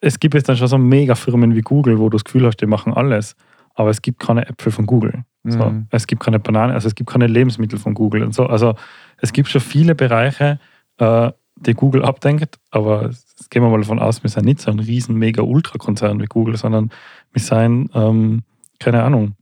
es 0.00 0.20
gibt 0.20 0.34
jetzt 0.34 0.48
dann 0.48 0.56
schon 0.56 0.68
so 0.68 0.78
Mega-Firmen 0.78 1.54
wie 1.54 1.60
Google, 1.60 1.98
wo 1.98 2.08
du 2.08 2.16
das 2.16 2.24
Gefühl 2.24 2.46
hast, 2.46 2.58
die 2.58 2.66
machen 2.66 2.92
alles, 2.92 3.36
aber 3.74 3.90
es 3.90 4.02
gibt 4.02 4.20
keine 4.20 4.48
Äpfel 4.48 4.72
von 4.72 4.86
Google. 4.86 5.24
So. 5.44 5.70
Mhm. 5.70 5.86
Es 5.90 6.06
gibt 6.06 6.22
keine 6.22 6.38
Bananen, 6.38 6.72
also 6.72 6.86
es 6.86 6.94
gibt 6.94 7.10
keine 7.10 7.26
Lebensmittel 7.26 7.78
von 7.78 7.94
Google 7.94 8.22
und 8.22 8.34
so. 8.34 8.46
Also 8.46 8.74
es 9.18 9.32
gibt 9.32 9.48
schon 9.48 9.60
viele 9.60 9.94
Bereiche, 9.94 10.60
äh, 10.98 11.32
die 11.56 11.74
Google 11.74 12.04
abdenkt, 12.04 12.58
aber 12.70 13.06
jetzt 13.06 13.50
gehen 13.50 13.62
wir 13.62 13.70
mal 13.70 13.80
davon 13.80 13.98
aus, 13.98 14.22
wir 14.22 14.30
sind 14.30 14.44
nicht 14.44 14.60
so 14.60 14.70
ein 14.70 14.78
riesen 14.78 15.16
Mega-Ultra-Konzern 15.16 16.20
wie 16.20 16.26
Google, 16.26 16.56
sondern 16.56 16.90
wir 17.32 17.42
sind, 17.42 17.90
ähm, 17.94 18.42
keine 18.78 19.02
Ahnung, 19.02 19.34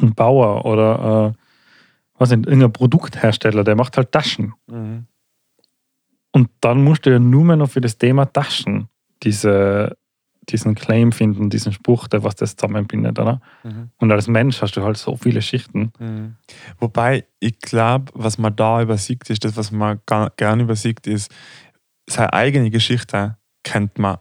ein 0.00 0.14
Bauer 0.14 0.64
oder 0.64 1.34
äh, 1.34 1.38
was 2.18 2.30
nicht, 2.30 2.46
irgendein 2.46 2.72
Produkthersteller, 2.72 3.64
der 3.64 3.76
macht 3.76 3.96
halt 3.96 4.12
Taschen. 4.12 4.54
Mhm. 4.66 5.06
Und 6.32 6.50
dann 6.60 6.82
musst 6.82 7.06
du 7.06 7.10
ja 7.10 7.18
nur 7.18 7.44
mehr 7.44 7.56
noch 7.56 7.70
für 7.70 7.80
das 7.80 7.98
Thema 7.98 8.26
Taschen 8.26 8.88
diese, 9.24 9.96
diesen 10.48 10.74
Claim 10.74 11.12
finden, 11.12 11.50
diesen 11.50 11.72
Spruch, 11.72 12.06
der 12.06 12.22
was 12.22 12.34
das 12.36 12.56
zusammenbindet, 12.56 13.18
oder? 13.18 13.40
Mhm. 13.62 13.90
Und 13.98 14.12
als 14.12 14.28
Mensch 14.28 14.60
hast 14.62 14.76
du 14.76 14.82
halt 14.82 14.96
so 14.96 15.16
viele 15.16 15.42
Schichten. 15.42 15.92
Mhm. 15.98 16.36
Wobei 16.78 17.24
ich 17.40 17.58
glaube, 17.60 18.12
was 18.14 18.38
man 18.38 18.54
da 18.54 18.82
übersieht, 18.82 19.28
ist 19.30 19.44
das, 19.44 19.56
was 19.56 19.70
man 19.72 20.00
gern 20.36 20.60
übersieht, 20.60 21.06
ist, 21.06 21.32
seine 22.08 22.32
eigene 22.32 22.70
Geschichte 22.70 23.36
kennt 23.62 23.98
man 23.98 24.18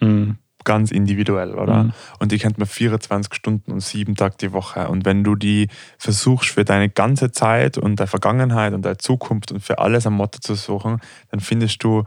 Mhm. 0.00 0.36
ganz 0.64 0.90
individuell, 0.90 1.54
oder? 1.54 1.84
Mhm. 1.84 1.92
Und 2.18 2.32
die 2.32 2.38
kennt 2.38 2.58
man 2.58 2.68
24 2.68 3.34
Stunden 3.34 3.72
und 3.72 3.80
sieben 3.80 4.14
Tage 4.14 4.36
die 4.40 4.52
Woche. 4.52 4.88
Und 4.88 5.04
wenn 5.04 5.24
du 5.24 5.34
die 5.34 5.68
versuchst 5.98 6.50
für 6.50 6.64
deine 6.64 6.88
ganze 6.88 7.30
Zeit 7.32 7.78
und 7.78 7.96
deine 7.98 8.06
Vergangenheit 8.08 8.74
und 8.74 8.82
deine 8.82 8.98
Zukunft 8.98 9.52
und 9.52 9.60
für 9.60 9.78
alles 9.78 10.06
am 10.06 10.14
Motto 10.14 10.38
zu 10.40 10.54
suchen, 10.54 11.00
dann 11.30 11.40
findest 11.40 11.82
du 11.82 12.04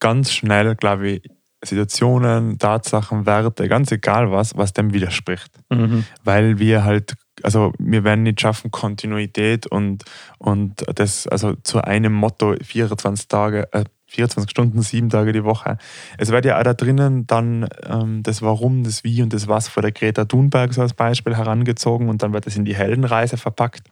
ganz 0.00 0.32
schnell, 0.32 0.74
glaube 0.76 1.08
ich, 1.08 1.30
Situationen, 1.62 2.58
Tatsachen, 2.58 3.26
Werte, 3.26 3.68
ganz 3.68 3.92
egal 3.92 4.30
was, 4.32 4.56
was 4.56 4.72
dem 4.72 4.92
widerspricht. 4.94 5.50
Mhm. 5.68 6.04
Weil 6.24 6.58
wir 6.58 6.84
halt, 6.84 7.14
also 7.42 7.72
wir 7.78 8.02
werden 8.04 8.22
nicht 8.22 8.40
schaffen, 8.40 8.70
Kontinuität 8.70 9.66
und, 9.66 10.04
und 10.38 10.84
das, 10.94 11.26
also 11.26 11.54
zu 11.62 11.82
einem 11.82 12.12
Motto 12.14 12.54
24 12.62 13.28
Tage, 13.28 13.68
äh, 13.72 13.84
24 14.06 14.50
Stunden, 14.50 14.82
sieben 14.82 15.08
Tage 15.08 15.32
die 15.32 15.44
Woche. 15.44 15.76
Es 16.18 16.30
wird 16.30 16.44
ja 16.44 16.58
auch 16.58 16.62
da 16.64 16.74
drinnen 16.74 17.26
dann 17.26 17.68
ähm, 17.84 18.22
das 18.24 18.42
Warum, 18.42 18.82
das 18.82 19.04
Wie 19.04 19.22
und 19.22 19.32
das 19.32 19.46
Was 19.46 19.68
von 19.68 19.82
der 19.82 19.92
Greta 19.92 20.24
Thunberg 20.24 20.74
so 20.74 20.82
als 20.82 20.94
Beispiel 20.94 21.36
herangezogen 21.36 22.08
und 22.08 22.22
dann 22.22 22.32
wird 22.32 22.46
das 22.46 22.56
in 22.56 22.64
die 22.64 22.74
Heldenreise 22.74 23.36
verpackt. 23.36 23.82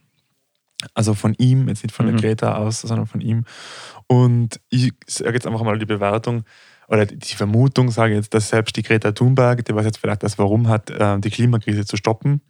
Also 0.95 1.15
von 1.15 1.35
ihm, 1.39 1.69
jetzt 1.69 1.83
nicht 1.83 1.95
von 1.95 2.07
Mhm. 2.07 2.13
der 2.17 2.21
Greta 2.21 2.57
aus, 2.57 2.81
sondern 2.81 3.07
von 3.07 3.21
ihm. 3.21 3.45
Und 4.07 4.61
ich 4.71 4.93
sage 5.07 5.35
jetzt 5.35 5.47
einfach 5.47 5.63
mal 5.63 5.79
die 5.79 5.87
Bewertung 5.87 6.45
oder 6.89 7.07
die 7.07 7.35
Vermutung, 7.35 7.91
sage 7.91 8.15
ich 8.15 8.17
jetzt, 8.17 8.35
dass 8.35 8.49
selbst 8.49 8.77
die 8.77 8.83
Greta 8.83 9.13
Thunberg, 9.13 9.65
die 9.65 9.75
was 9.75 9.85
jetzt 9.85 9.99
vielleicht 9.99 10.23
das 10.23 10.39
Warum 10.39 10.69
hat, 10.69 10.91
äh, 10.91 11.19
die 11.21 11.31
Klimakrise 11.31 11.85
zu 11.85 11.97
stoppen 11.97 12.41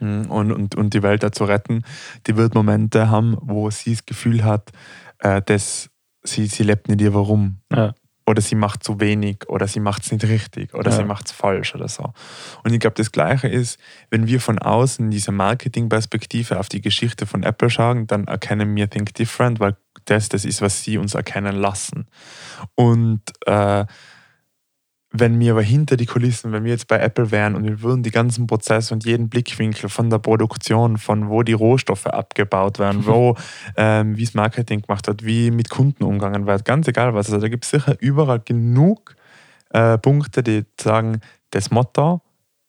mm, 0.00 0.22
und, 0.30 0.52
und, 0.52 0.74
und 0.74 0.94
die 0.94 1.02
Welt 1.02 1.22
da 1.22 1.30
zu 1.30 1.44
retten, 1.44 1.84
die 2.26 2.36
wird 2.36 2.54
Momente 2.54 3.10
haben, 3.10 3.36
wo 3.40 3.70
sie 3.70 3.92
das 3.92 4.06
Gefühl 4.06 4.42
hat, 4.44 4.72
äh, 5.18 5.42
dass 5.42 5.90
sie, 6.22 6.46
sie 6.46 6.62
lebt 6.62 6.88
nicht 6.88 7.00
ihr 7.00 7.14
Warum. 7.14 7.58
Ja. 7.70 7.94
Oder 8.26 8.42
sie 8.42 8.56
macht 8.56 8.84
zu 8.84 9.00
wenig 9.00 9.48
oder 9.48 9.66
sie 9.66 9.80
macht 9.80 10.04
es 10.04 10.12
nicht 10.12 10.24
richtig 10.24 10.74
oder 10.74 10.90
Ja. 10.90 10.98
sie 10.98 11.04
macht 11.04 11.26
es 11.26 11.32
falsch 11.32 11.74
oder 11.74 11.88
so. 11.88 12.12
Und 12.62 12.74
ich 12.74 12.80
glaube, 12.80 12.94
das 12.94 13.10
Gleiche 13.10 13.48
ist, 13.48 13.80
wenn 14.10 14.26
wir 14.26 14.38
von 14.40 14.58
außen 14.58 15.10
diese 15.10 15.32
Marketingperspektive 15.32 16.58
auf 16.58 16.68
die 16.68 16.82
Geschichte 16.82 17.24
von 17.24 17.42
Apple 17.42 17.70
schauen, 17.70 18.06
dann 18.06 18.24
erkennen 18.26 18.76
wir 18.76 18.90
Think 18.90 19.14
Different, 19.14 19.60
weil 19.60 19.76
das 20.10 20.28
das 20.28 20.44
ist, 20.44 20.62
was 20.62 20.82
sie 20.82 20.98
uns 20.98 21.14
erkennen 21.14 21.56
lassen. 21.56 22.06
Und 22.74 23.22
äh, 23.46 23.86
wenn 25.10 25.40
wir 25.40 25.52
aber 25.52 25.62
hinter 25.62 25.96
die 25.96 26.06
Kulissen, 26.06 26.52
wenn 26.52 26.64
wir 26.64 26.70
jetzt 26.70 26.86
bei 26.86 26.98
Apple 26.98 27.30
wären 27.30 27.54
und 27.54 27.64
wir 27.64 27.80
würden 27.80 28.02
die 28.02 28.10
ganzen 28.10 28.46
Prozesse 28.46 28.92
und 28.92 29.06
jeden 29.06 29.30
Blickwinkel 29.30 29.88
von 29.88 30.10
der 30.10 30.18
Produktion, 30.18 30.98
von 30.98 31.30
wo 31.30 31.42
die 31.42 31.54
Rohstoffe 31.54 32.06
abgebaut 32.06 32.78
werden, 32.78 33.06
wo, 33.06 33.34
ähm, 33.76 34.16
wie 34.18 34.22
es 34.22 34.34
Marketing 34.34 34.82
gemacht 34.82 35.06
wird, 35.06 35.24
wie 35.24 35.50
mit 35.50 35.70
Kunden 35.70 36.04
umgegangen 36.04 36.46
wird, 36.46 36.64
ganz 36.64 36.88
egal 36.88 37.14
was. 37.14 37.26
Also 37.26 37.40
da 37.40 37.48
gibt 37.48 37.64
es 37.64 37.70
sicher 37.70 37.96
überall 38.00 38.40
genug 38.40 39.16
äh, 39.70 39.96
Punkte, 39.96 40.42
die 40.42 40.64
sagen, 40.78 41.20
das 41.50 41.70
Motto, 41.70 42.20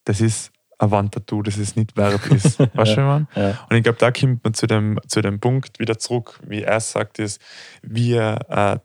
das 0.05 0.21
ist 0.21 0.51
Wandtattoo, 0.79 1.41
das 1.41 1.57
es 1.57 1.75
nicht 1.75 1.97
wert 1.97 2.25
ist. 2.31 2.59
Weißt 2.73 2.97
du, 2.97 3.01
meine? 3.01 3.27
Ja. 3.35 3.65
Und 3.69 3.75
ich 3.75 3.83
glaube, 3.83 3.97
da 3.99 4.11
kommt 4.11 4.43
man 4.43 4.53
zu 4.53 4.67
dem, 4.67 4.99
zu 5.07 5.21
dem 5.21 5.39
Punkt 5.39 5.79
wieder 5.79 5.97
zurück, 5.97 6.39
wie 6.47 6.63
er 6.63 6.79
sagt, 6.79 7.19
ist, 7.19 7.41
wir, 7.81 8.39
äh, 8.49 8.79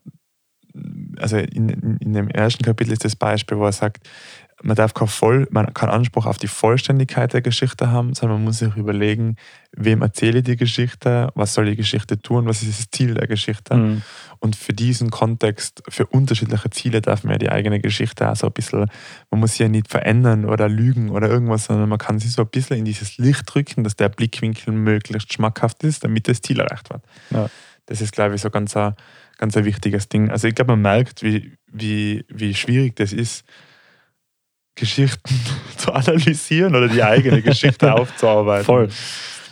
also 1.20 1.37
in, 1.37 1.68
in, 1.68 1.96
in 1.98 2.12
dem 2.12 2.28
ersten 2.28 2.64
Kapitel 2.64 2.92
ist 2.92 3.04
das 3.04 3.16
Beispiel, 3.16 3.59
wo 3.59 3.64
er 3.64 3.72
sagt, 3.72 4.09
man 4.64 4.77
darf 4.77 4.94
kein 4.94 5.09
voll, 5.09 5.46
man 5.50 5.74
kann 5.74 5.90
Anspruch 5.90 6.24
auf 6.24 6.38
die 6.38 6.48
Vollständigkeit 6.48 7.35
der 7.35 7.42
Geschichte 7.42 7.90
haben, 7.90 8.14
sondern 8.14 8.38
man 8.38 8.44
muss 8.46 8.59
sich 8.59 8.74
überlegen, 8.77 9.37
wem 9.72 10.00
erzähle 10.00 10.38
ich 10.38 10.44
die 10.44 10.57
Geschichte, 10.57 11.31
was 11.35 11.53
soll 11.53 11.66
die 11.66 11.77
Geschichte 11.77 12.20
tun, 12.20 12.46
was 12.46 12.62
ist 12.62 12.81
das 12.81 12.90
Ziel 12.90 13.12
der 13.12 13.27
Geschichte. 13.27 13.77
Mhm. 13.77 14.03
Und 14.38 14.57
für 14.57 14.72
diesen 14.72 15.11
Kontext, 15.11 15.83
für 15.88 16.07
unterschiedliche 16.07 16.70
Ziele 16.70 17.03
darf 17.03 17.24
man 17.24 17.33
ja 17.33 17.38
die 17.38 17.50
eigene 17.50 17.79
Geschichte 17.79 18.31
auch 18.31 18.37
so 18.37 18.46
ein 18.46 18.53
bisschen, 18.55 18.87
man 19.31 19.40
muss 19.40 19.55
sie 19.55 19.64
ja 19.64 19.68
nicht 19.68 19.88
verändern 19.88 20.46
oder 20.46 20.68
lügen 20.68 21.11
oder 21.11 21.29
irgendwas, 21.29 21.66
sondern 21.66 21.90
man 21.90 21.98
kann 21.98 22.18
sie 22.18 22.29
so 22.29 22.42
ein 22.42 22.48
bisschen 22.48 22.79
in 22.79 22.87
dieses 22.87 23.18
Licht 23.18 23.42
drücken, 23.46 23.85
dass 23.85 23.96
der 23.96 24.09
Blickwinkel 24.09 24.72
möglichst 24.72 25.31
schmackhaft 25.31 25.85
ist, 25.85 26.05
damit 26.05 26.27
das 26.27 26.40
Ziel 26.40 26.61
erreicht 26.61 26.88
wird. 26.88 27.03
Ja. 27.31 27.50
Das 27.85 28.00
ist, 28.00 28.12
glaube 28.12 28.35
ich, 28.35 28.40
so 28.40 28.48
ganz 28.48 28.74
ein, 28.79 28.94
ganz 29.37 29.59
ein 29.59 29.66
wichtiges 29.66 30.09
Ding. 30.09 30.31
Also 30.31 30.48
ich 30.48 30.55
glaube, 30.55 30.72
man 30.72 30.81
merkt, 30.81 31.22
wie, 31.22 31.53
wie, 31.70 32.24
wie 32.29 32.55
schwierig 32.55 32.96
das 32.96 33.12
ist, 33.12 33.44
Geschichten 34.74 35.34
zu 35.76 35.92
analysieren 35.92 36.74
oder 36.74 36.88
die 36.88 37.02
eigene 37.02 37.42
Geschichte 37.42 37.92
aufzuarbeiten. 37.94 38.64
Voll. 38.64 38.88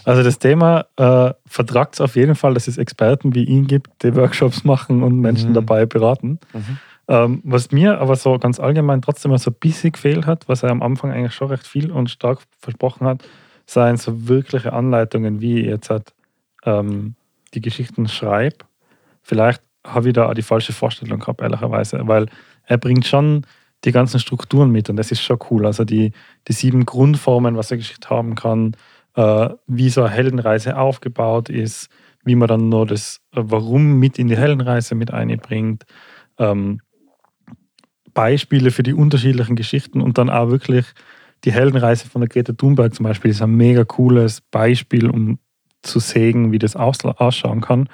Also 0.05 0.23
das 0.25 0.39
Thema 0.41 0.87
äh, 0.97 1.33
vertragt 1.47 1.95
es 1.95 2.01
auf 2.01 2.17
jeden 2.17 2.35
Fall, 2.35 2.55
dass 2.55 2.67
es 2.67 2.77
Experten 2.77 3.35
wie 3.37 3.45
ihn 3.45 3.67
gibt, 3.69 4.03
die 4.03 4.17
Workshops 4.17 4.65
machen 4.65 5.03
und 5.05 5.21
Menschen 5.21 5.51
Mhm. 5.51 5.55
dabei 5.55 5.87
beraten. 5.87 6.41
Mhm. 6.53 6.79
Ähm, 7.09 7.41
was 7.45 7.71
mir 7.71 8.01
aber 8.01 8.17
so 8.17 8.37
ganz 8.39 8.59
allgemein 8.59 9.03
trotzdem 9.03 9.31
mal 9.31 9.39
so 9.39 9.51
ein 9.51 9.57
bisschen 9.61 9.93
gefehlt 9.93 10.27
hat, 10.27 10.49
was 10.49 10.63
er 10.63 10.71
am 10.71 10.83
Anfang 10.83 11.13
eigentlich 11.13 11.35
schon 11.35 11.49
recht 11.49 11.67
viel 11.67 11.91
und 11.93 12.11
stark 12.11 12.41
versprochen 12.59 13.07
hat, 13.07 13.23
seien 13.67 13.97
so 13.97 14.29
wirkliche 14.29 14.73
Anleitungen, 14.73 15.41
wie 15.41 15.61
ich 15.61 15.67
jetzt 15.67 15.91
halt, 15.91 16.13
ähm, 16.65 17.15
die 17.55 17.61
Geschichten 17.61 18.09
schreibe. 18.09 18.57
Vielleicht 19.23 19.63
habe 19.87 20.09
ich 20.09 20.15
da 20.15 20.29
auch 20.29 20.35
die 20.35 20.43
falsche 20.43 20.73
Vorstellung 20.73 21.19
gehabt, 21.21 21.41
ehrlicherweise, 21.43 22.01
weil 22.09 22.27
er 22.67 22.79
bringt 22.79 23.07
schon 23.07 23.45
die 23.85 23.93
ganzen 23.93 24.21
Strukturen 24.21 24.71
mit 24.71 24.89
und 24.91 24.97
das 24.97 25.11
ist 25.11 25.23
schon 25.23 25.39
cool. 25.51 25.67
Also 25.67 25.85
die, 25.85 26.13
die 26.49 26.53
sieben 26.53 26.87
Grundformen, 26.87 27.57
was 27.57 27.71
eine 27.71 27.79
Geschichte 27.79 28.11
haben 28.11 28.35
kann, 28.35 28.77
äh, 29.15 29.51
wie 29.67 29.91
so 29.91 30.03
eine 30.03 30.11
Heldenreise 30.11 30.77
aufgebaut 30.79 31.49
ist, 31.49 31.89
wie 32.25 32.37
man 32.37 32.49
dann 32.49 32.69
nur 32.69 32.87
das 32.87 33.21
äh, 33.33 33.43
Warum 33.43 33.99
mit 33.99 34.19
in 34.19 34.29
die 34.29 34.37
Heldenreise 34.37 34.95
mit 34.95 35.13
einbringt, 35.13 35.85
ähm, 36.39 36.81
Beispiele 38.15 38.71
für 38.71 38.83
die 38.83 38.95
unterschiedlichen 38.95 39.57
Geschichten 39.57 40.01
und 40.01 40.19
dann 40.19 40.31
auch 40.31 40.51
wirklich 40.51 40.87
die 41.45 41.53
Heldenreise 41.53 42.09
von 42.09 42.21
der 42.21 42.29
Greta 42.29 42.53
Thunberg 42.53 42.95
zum 42.95 43.05
Beispiel 43.05 43.31
ist 43.31 43.43
ein 43.43 43.57
mega 43.57 43.85
cooles 43.85 44.43
Beispiel, 44.51 45.11
um 45.11 45.39
zu 45.83 45.99
sehen, 45.99 46.53
wie 46.53 46.59
das 46.59 46.77
aus 46.77 47.05
ausschauen 47.05 47.61
kann. 47.61 47.89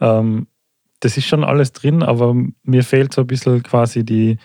Ähm, 0.00 0.46
das 1.00 1.16
ist 1.16 1.26
schon 1.26 1.44
alles 1.44 1.72
drin, 1.72 2.02
aber 2.02 2.34
mir 2.62 2.84
fehlt 2.84 3.12
so 3.12 3.22
ein 3.22 3.26
bisschen 3.26 3.62
quasi 3.62 4.04
die, 4.04 4.38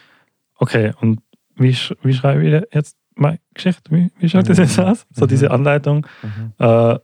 okay, 0.58 0.94
und 1.02 1.22
wie, 1.56 1.76
wie 2.04 2.14
schreibe 2.14 2.46
ich 2.46 2.64
jetzt 2.74 2.98
meine 3.16 3.40
Geschichte? 3.54 3.92
Wie, 3.92 4.12
wie 4.20 4.30
schaut 4.30 4.50
das 4.50 4.58
jetzt 4.58 4.78
Mhm. 4.78 4.84
aus? 4.86 5.06
So 5.12 5.26
Mhm. 5.26 5.30
diese 5.30 5.52
Anleitung. 5.52 6.06
Mhm. 6.22 6.54
Äh, 6.58 7.00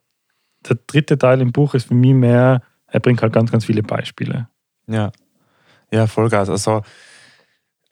der 0.67 0.77
dritte 0.87 1.17
Teil 1.17 1.41
im 1.41 1.51
Buch 1.51 1.73
ist 1.73 1.87
für 1.87 1.93
mich 1.95 2.13
mehr, 2.13 2.61
er 2.87 2.99
bringt 2.99 3.21
halt 3.21 3.33
ganz, 3.33 3.51
ganz 3.51 3.65
viele 3.65 3.81
Beispiele. 3.83 4.47
Ja. 4.87 5.11
Ja, 5.91 6.07
Vollgas. 6.07 6.49
Also, 6.49 6.81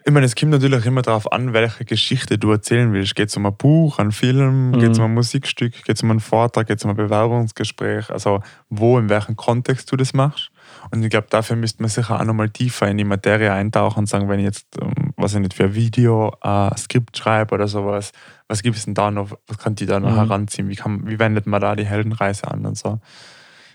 ich 0.06 0.12
meine, 0.14 0.26
es 0.26 0.36
kommt 0.36 0.52
natürlich 0.52 0.86
immer 0.86 1.02
darauf 1.02 1.32
an, 1.32 1.54
welche 1.54 1.84
Geschichte 1.86 2.38
du 2.38 2.52
erzählen 2.52 2.92
willst. 2.94 3.16
Geht 3.16 3.30
es 3.30 3.38
um 3.38 3.46
ein 3.46 3.56
Buch, 3.56 4.00
einen 4.00 4.12
Film, 4.12 4.72
Mhm. 4.72 4.80
geht 4.80 4.92
es 4.92 5.00
um 5.00 5.06
ein 5.06 5.14
Musikstück, 5.14 5.84
geht 5.84 5.96
es 5.98 6.04
um 6.04 6.12
einen 6.12 6.20
Vortrag, 6.20 6.68
geht 6.68 6.78
es 6.80 6.84
um 6.86 6.92
ein 6.92 6.96
Bewerbungsgespräch? 6.98 8.10
Also, 8.10 8.42
wo, 8.70 8.98
in 9.00 9.10
welchem 9.10 9.36
Kontext 9.36 9.92
du 9.92 9.96
das 9.98 10.14
machst. 10.14 10.52
Und 10.92 11.04
ich 11.04 11.10
glaube, 11.10 11.28
dafür 11.30 11.56
müsste 11.56 11.82
man 11.82 11.90
sicher 11.90 12.20
auch 12.20 12.24
nochmal 12.24 12.50
tiefer 12.50 12.88
in 12.88 12.98
die 12.98 13.04
Materie 13.04 13.52
eintauchen 13.52 14.00
und 14.00 14.06
sagen, 14.08 14.28
wenn 14.30 14.40
ich 14.40 14.46
jetzt, 14.46 14.68
ähm, 14.82 15.14
was 15.18 15.34
ich 15.34 15.40
nicht, 15.40 15.54
für 15.54 15.66
ein 15.66 15.76
Video 15.76 16.34
ein 16.42 16.76
Skript 16.78 17.18
schreibe 17.18 17.56
oder 17.56 17.68
sowas, 17.68 18.12
was 18.48 18.64
gibt 18.64 18.78
es 18.78 18.86
denn 18.86 18.94
da 18.94 19.12
noch, 19.12 19.32
was 19.48 19.58
kann 19.58 19.76
die 19.76 19.86
da 19.86 20.00
noch 20.00 20.12
Mhm. 20.12 20.16
heranziehen? 20.16 20.70
Wie, 20.70 20.76
kann, 20.76 21.08
wie 21.08 21.20
wendet 21.20 21.46
man 21.46 21.62
da 21.62 21.76
die 21.76 21.86
Heldenreise 21.86 22.48
an 22.50 22.66
und 22.66 22.78
so? 22.78 23.00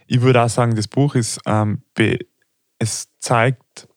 Ich 0.06 0.20
würde 0.20 0.42
auch 0.42 0.48
sagen, 0.48 0.74
das 0.74 0.88
Buch 0.88 1.14
ist, 1.14 1.40
ähm, 1.46 1.82
es 2.78 3.08
zeigt 3.18 3.88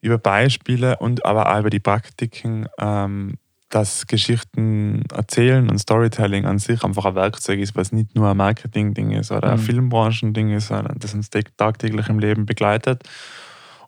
über 0.00 0.18
Beispiele 0.18 0.96
und 0.96 1.24
aber 1.26 1.54
auch 1.54 1.60
über 1.60 1.70
die 1.70 1.80
Praktiken, 1.80 2.66
ähm, 2.78 3.34
dass 3.70 4.06
Geschichten 4.06 5.04
erzählen 5.14 5.70
und 5.70 5.78
Storytelling 5.78 6.44
an 6.44 6.58
sich 6.58 6.82
einfach 6.84 7.04
ein 7.06 7.14
Werkzeug 7.14 7.60
ist, 7.60 7.76
was 7.76 7.92
nicht 7.92 8.14
nur 8.14 8.28
ein 8.28 8.36
Marketing-Ding 8.36 9.12
ist 9.12 9.30
oder 9.30 9.52
ein 9.52 9.58
Mhm. 9.58 9.62
Filmbranchending 9.64 10.50
ist, 10.50 10.68
sondern 10.68 10.98
das 10.98 11.14
uns 11.14 11.30
tag- 11.30 11.56
tagtäglich 11.56 12.08
im 12.08 12.18
Leben 12.18 12.46
begleitet. 12.46 13.02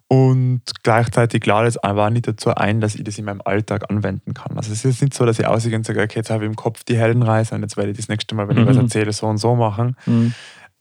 Und 0.09 0.61
gleichzeitig 0.83 1.45
lade 1.47 1.67
es 1.69 1.79
aber 1.79 2.07
auch 2.07 2.11
nicht 2.11 2.29
dazu 2.29 2.55
ein, 2.55 2.81
dass 2.81 2.95
ich 2.95 3.03
das 3.03 3.19
in 3.19 3.25
meinem 3.25 3.41
Alltag 3.45 3.91
anwenden 3.91 4.35
kann. 4.35 4.57
Also 4.57 4.71
es 4.73 4.85
ist 4.85 5.01
nicht 5.01 5.15
so, 5.15 5.25
dass 5.25 5.39
ich 5.39 5.47
ausgehe 5.47 5.75
und 5.75 5.87
sage, 5.87 6.03
okay, 6.03 6.19
jetzt 6.19 6.31
habe 6.31 6.45
ich 6.45 6.51
im 6.51 6.57
Kopf 6.57 6.85
die 6.85 6.99
Heldenreise 6.99 7.55
und 7.55 7.63
jetzt 7.63 7.77
werde 7.77 7.91
ich 7.93 7.97
das 7.97 8.09
nächste 8.09 8.35
Mal, 8.35 8.47
wenn 8.49 8.59
ich 8.59 8.65
Mhm. 8.65 8.69
was 8.69 8.77
erzähle, 8.77 9.13
so 9.13 9.27
und 9.27 9.39
so 9.39 9.57
machen. 9.57 9.97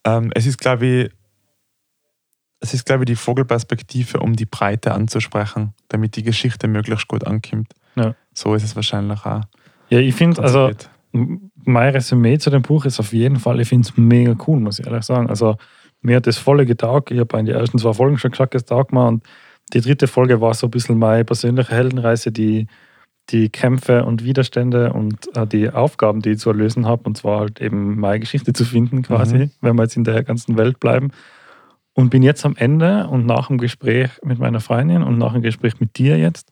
Ähm, 0.03 0.31
es 0.35 0.45
ist, 0.45 0.57
glaube 0.57 0.85
ich, 0.85 1.11
es 2.59 2.73
ist, 2.75 2.85
glaube 2.85 3.03
ich, 3.03 3.07
die 3.07 3.15
Vogelperspektive, 3.15 4.19
um 4.19 4.35
die 4.35 4.45
Breite 4.45 4.93
anzusprechen, 4.93 5.73
damit 5.87 6.15
die 6.17 6.23
Geschichte 6.23 6.67
möglichst 6.67 7.07
gut 7.07 7.25
ankommt. 7.25 7.73
Ja. 7.95 8.13
So 8.33 8.53
ist 8.55 8.63
es 8.63 8.75
wahrscheinlich 8.75 9.25
auch. 9.25 9.41
Ja, 9.89 9.99
ich 9.99 10.15
finde, 10.15 10.41
also 10.41 10.71
m- 11.13 11.51
mein 11.63 11.93
Resümee 11.93 12.37
zu 12.37 12.49
dem 12.49 12.61
Buch 12.61 12.85
ist 12.85 12.99
auf 12.99 13.13
jeden 13.13 13.37
Fall, 13.37 13.59
ich 13.59 13.67
finde 13.69 13.87
es 13.87 13.97
mega 13.97 14.35
cool, 14.47 14.59
muss 14.59 14.79
ich 14.79 14.85
ehrlich 14.87 15.03
sagen. 15.03 15.29
Also 15.29 15.57
mir 16.01 16.15
hat 16.17 16.27
das 16.27 16.37
volle 16.37 16.65
getaugt. 16.65 17.11
Ich 17.11 17.19
habe 17.19 17.37
in 17.39 17.45
den 17.45 17.55
ersten 17.55 17.77
zwei 17.77 17.93
Folgen 17.93 18.17
schon 18.17 18.31
gesagt, 18.31 18.55
es 18.55 18.65
taugt 18.65 18.91
mir. 18.93 19.05
Und 19.07 19.23
die 19.73 19.81
dritte 19.81 20.07
Folge 20.07 20.41
war 20.41 20.53
so 20.53 20.67
ein 20.67 20.71
bisschen 20.71 20.97
meine 20.97 21.25
persönliche 21.25 21.71
Heldenreise, 21.71 22.31
die, 22.31 22.67
die 23.29 23.49
Kämpfe 23.49 24.03
und 24.05 24.23
Widerstände 24.23 24.93
und 24.93 25.35
äh, 25.35 25.45
die 25.45 25.69
Aufgaben, 25.69 26.21
die 26.21 26.31
ich 26.31 26.39
zu 26.39 26.51
lösen 26.51 26.87
habe. 26.87 27.03
Und 27.03 27.17
zwar 27.17 27.41
halt 27.41 27.61
eben 27.61 27.99
meine 27.99 28.19
Geschichte 28.21 28.53
zu 28.53 28.65
finden, 28.65 29.03
quasi, 29.03 29.37
Mhm. 29.37 29.51
wenn 29.61 29.75
wir 29.75 29.83
jetzt 29.83 29.97
in 29.97 30.03
der 30.05 30.23
ganzen 30.23 30.57
Welt 30.57 30.79
bleiben. 30.79 31.11
Und 31.93 32.09
bin 32.09 32.23
jetzt 32.23 32.45
am 32.45 32.55
Ende 32.55 33.07
und 33.07 33.25
nach 33.25 33.47
dem 33.47 33.57
Gespräch 33.57 34.09
mit 34.23 34.39
meiner 34.39 34.61
Freundin 34.61 35.03
und 35.03 35.17
nach 35.17 35.33
dem 35.33 35.41
Gespräch 35.41 35.79
mit 35.81 35.97
dir 35.97 36.17
jetzt 36.17 36.49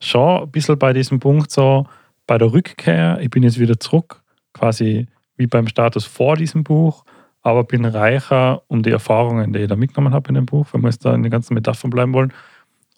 schon 0.00 0.42
ein 0.42 0.50
bisschen 0.50 0.78
bei 0.78 0.92
diesem 0.92 1.20
Punkt 1.20 1.50
so, 1.50 1.86
bei 2.26 2.38
der 2.38 2.52
Rückkehr, 2.52 3.18
ich 3.20 3.30
bin 3.30 3.42
jetzt 3.42 3.58
wieder 3.58 3.78
zurück, 3.80 4.22
quasi 4.52 5.06
wie 5.36 5.46
beim 5.46 5.66
Status 5.66 6.04
vor 6.04 6.36
diesem 6.36 6.64
Buch, 6.64 7.04
aber 7.42 7.64
bin 7.64 7.84
reicher 7.84 8.62
um 8.68 8.82
die 8.82 8.90
Erfahrungen, 8.90 9.52
die 9.52 9.60
ich 9.60 9.68
da 9.68 9.76
mitgenommen 9.76 10.14
habe 10.14 10.28
in 10.28 10.34
dem 10.34 10.46
Buch, 10.46 10.66
wenn 10.72 10.82
wir 10.82 10.90
jetzt 10.90 11.04
da 11.04 11.14
in 11.14 11.22
den 11.22 11.30
ganzen 11.30 11.54
Metaphern 11.54 11.90
bleiben 11.90 12.12
wollen. 12.12 12.32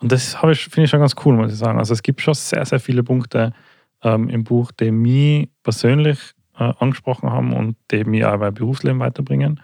Und 0.01 0.11
das 0.13 0.37
ich, 0.51 0.65
finde 0.65 0.85
ich 0.85 0.91
schon 0.91 1.01
ganz 1.01 1.15
cool, 1.25 1.37
muss 1.37 1.53
ich 1.53 1.59
sagen. 1.59 1.79
Also 1.79 1.93
es 1.93 2.03
gibt 2.03 2.21
schon 2.23 2.35
sehr, 2.35 2.65
sehr 2.65 2.81
viele 2.81 3.05
Punkte 3.05 3.53
ähm, 4.03 4.29
im 4.29 4.45
Buch, 4.45 4.73
die 4.73 4.91
mich 4.91 5.51
persönlich 5.63 6.19
äh, 6.59 6.73
angesprochen 6.79 7.31
haben 7.31 7.53
und 7.53 7.77
die 7.91 8.05
mich 8.05 8.25
auch 8.25 8.35
in 8.35 8.41
meinem 8.41 8.55
Berufsleben 8.55 8.99
weiterbringen. 8.99 9.61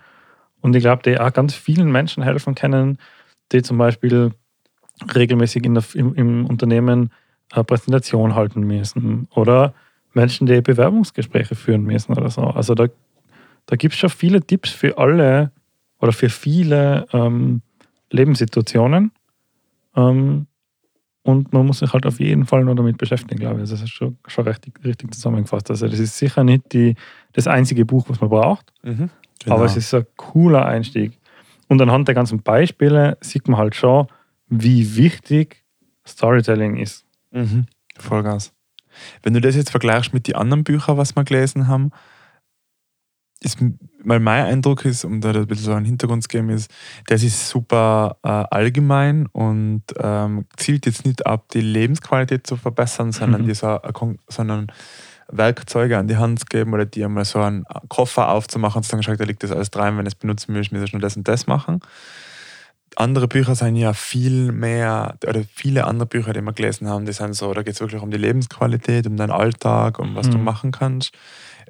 Und 0.61 0.77
ich 0.77 0.83
glaube, 0.83 1.03
die 1.03 1.19
auch 1.19 1.33
ganz 1.33 1.55
vielen 1.55 1.91
Menschen 1.91 2.23
helfen 2.23 2.55
können, 2.55 2.99
die 3.53 3.63
zum 3.63 3.79
Beispiel 3.79 4.33
regelmäßig 5.15 5.65
in 5.65 5.75
der, 5.75 5.85
im, 5.95 6.15
im 6.15 6.47
Unternehmen 6.47 7.11
eine 7.53 7.65
Präsentation 7.65 8.35
halten 8.35 8.61
müssen 8.61 9.29
oder 9.35 9.75
Menschen, 10.15 10.47
die 10.47 10.61
Bewerbungsgespräche 10.61 11.55
führen 11.55 11.83
müssen 11.83 12.13
oder 12.13 12.31
so. 12.31 12.43
Also 12.43 12.75
da, 12.75 12.87
da 13.67 13.77
gibt 13.77 13.95
es 13.95 14.01
schon 14.01 14.11
viele 14.11 14.41
Tipps 14.41 14.71
für 14.71 14.99
alle 14.99 15.53
oder 16.01 16.13
für 16.13 16.29
viele 16.31 17.07
ähm, 17.13 17.61
Lebenssituationen. 18.11 19.13
Ähm, 19.95 20.47
und 21.23 21.53
man 21.53 21.67
muss 21.67 21.81
sich 21.81 21.93
halt 21.93 22.07
auf 22.07 22.21
jeden 22.21 22.47
Fall 22.47 22.65
nur 22.65 22.75
damit 22.77 22.99
beschäftigen, 22.99 23.41
glaube 23.41 23.57
ich. 23.57 23.61
Also 23.63 23.75
das 23.75 23.83
ist 23.83 23.91
schon, 23.91 24.17
schon 24.29 24.47
richtig, 24.47 24.79
richtig 24.85 25.13
zusammengefasst. 25.13 25.71
Also 25.71 25.89
das 25.89 25.99
ist 25.99 26.17
sicher 26.17 26.45
nicht 26.45 26.73
die, 26.73 26.95
das 27.33 27.47
einzige 27.49 27.85
Buch, 27.85 28.09
was 28.09 28.21
man 28.21 28.31
braucht, 28.31 28.73
Mhm. 28.83 29.11
aber 29.47 29.65
es 29.65 29.77
ist 29.77 29.93
ein 29.93 30.07
cooler 30.17 30.67
Einstieg. 30.67 31.19
Und 31.69 31.83
anhand 31.83 32.07
der 32.07 32.15
ganzen 32.15 32.43
Beispiele 32.43 33.19
sieht 33.21 33.49
man 33.49 33.59
halt 33.59 33.75
schon, 33.75 34.07
wie 34.49 34.97
wichtig 34.97 35.65
Storytelling 36.07 36.77
ist. 36.77 37.05
Mhm. 37.37 37.67
Vollgas. 37.99 38.53
Wenn 39.23 39.35
du 39.35 39.41
das 39.41 39.55
jetzt 39.57 39.71
vergleichst 39.71 40.15
mit 40.15 40.27
den 40.27 40.37
anderen 40.37 40.65
Büchern, 40.65 40.97
was 40.97 41.15
wir 41.15 41.25
gelesen 41.25 41.69
haben, 41.69 41.91
ist, 43.41 43.59
weil 44.03 44.21
mein 44.21 44.47
Eindruck 44.47 44.85
ist, 44.87 45.05
um 45.05 45.21
da 45.21 45.31
ein 45.31 45.47
bisschen 45.47 45.67
so 45.67 45.73
einen 45.75 45.85
Hintergrund 45.85 46.23
zu 46.23 46.29
geben, 46.29 46.49
ist, 46.49 46.71
das 47.07 47.23
ist 47.23 47.49
super 47.49 48.17
äh, 48.23 48.29
allgemein 48.29 49.27
und 49.27 49.83
ähm, 49.99 50.47
zielt 50.57 50.87
jetzt 50.87 51.05
nicht 51.05 51.27
ab, 51.27 51.51
die 51.53 51.61
Lebensqualität 51.61 52.47
zu 52.47 52.57
verbessern, 52.57 53.13
sondern 53.13 53.43
Mhm. 53.45 53.53
Kon- 53.93 54.19
sondern 54.29 54.69
Werkzeuge 55.29 55.99
an 55.99 56.09
die 56.09 56.17
Hand 56.17 56.41
zu 56.41 56.47
geben 56.47 56.73
oder 56.73 56.87
dir 56.87 57.09
mal 57.09 57.25
so 57.25 57.41
einen 57.41 57.65
Koffer 57.89 58.31
aufzumachen 58.31 58.79
und 58.79 58.83
zu 58.85 58.91
sagen, 58.91 59.03
schau, 59.03 59.15
da 59.17 59.25
liegt 59.25 59.43
das 59.43 59.51
alles 59.53 59.71
rein, 59.75 59.99
wenn 59.99 60.07
es 60.07 60.15
benutzen 60.15 60.55
willst, 60.55 60.73
du 60.73 60.77
nur 60.77 61.01
das 61.01 61.17
und 61.17 61.29
das 61.29 61.47
machen. 61.47 61.81
Andere 62.99 63.29
Bücher 63.29 63.55
sind 63.55 63.77
ja 63.77 63.93
viel 63.93 64.53
mehr, 64.53 65.19
oder 65.27 65.43
viele 65.55 65.85
andere 65.85 66.07
Bücher, 66.07 66.33
die 66.33 66.41
wir 66.41 66.53
gelesen 66.55 66.89
haben, 66.89 67.05
die 67.05 67.13
sind 67.13 67.35
so, 67.35 67.53
da 67.53 67.63
geht 67.63 67.75
es 67.75 67.81
wirklich 67.81 68.01
um 68.03 68.11
die 68.11 68.17
Lebensqualität, 68.17 69.07
um 69.07 69.17
deinen 69.17 69.31
Alltag, 69.33 69.99
um 69.99 70.15
was 70.17 70.31
du 70.31 70.39
Mhm. 70.39 70.45
machen 70.45 70.73
kannst. 70.73 71.13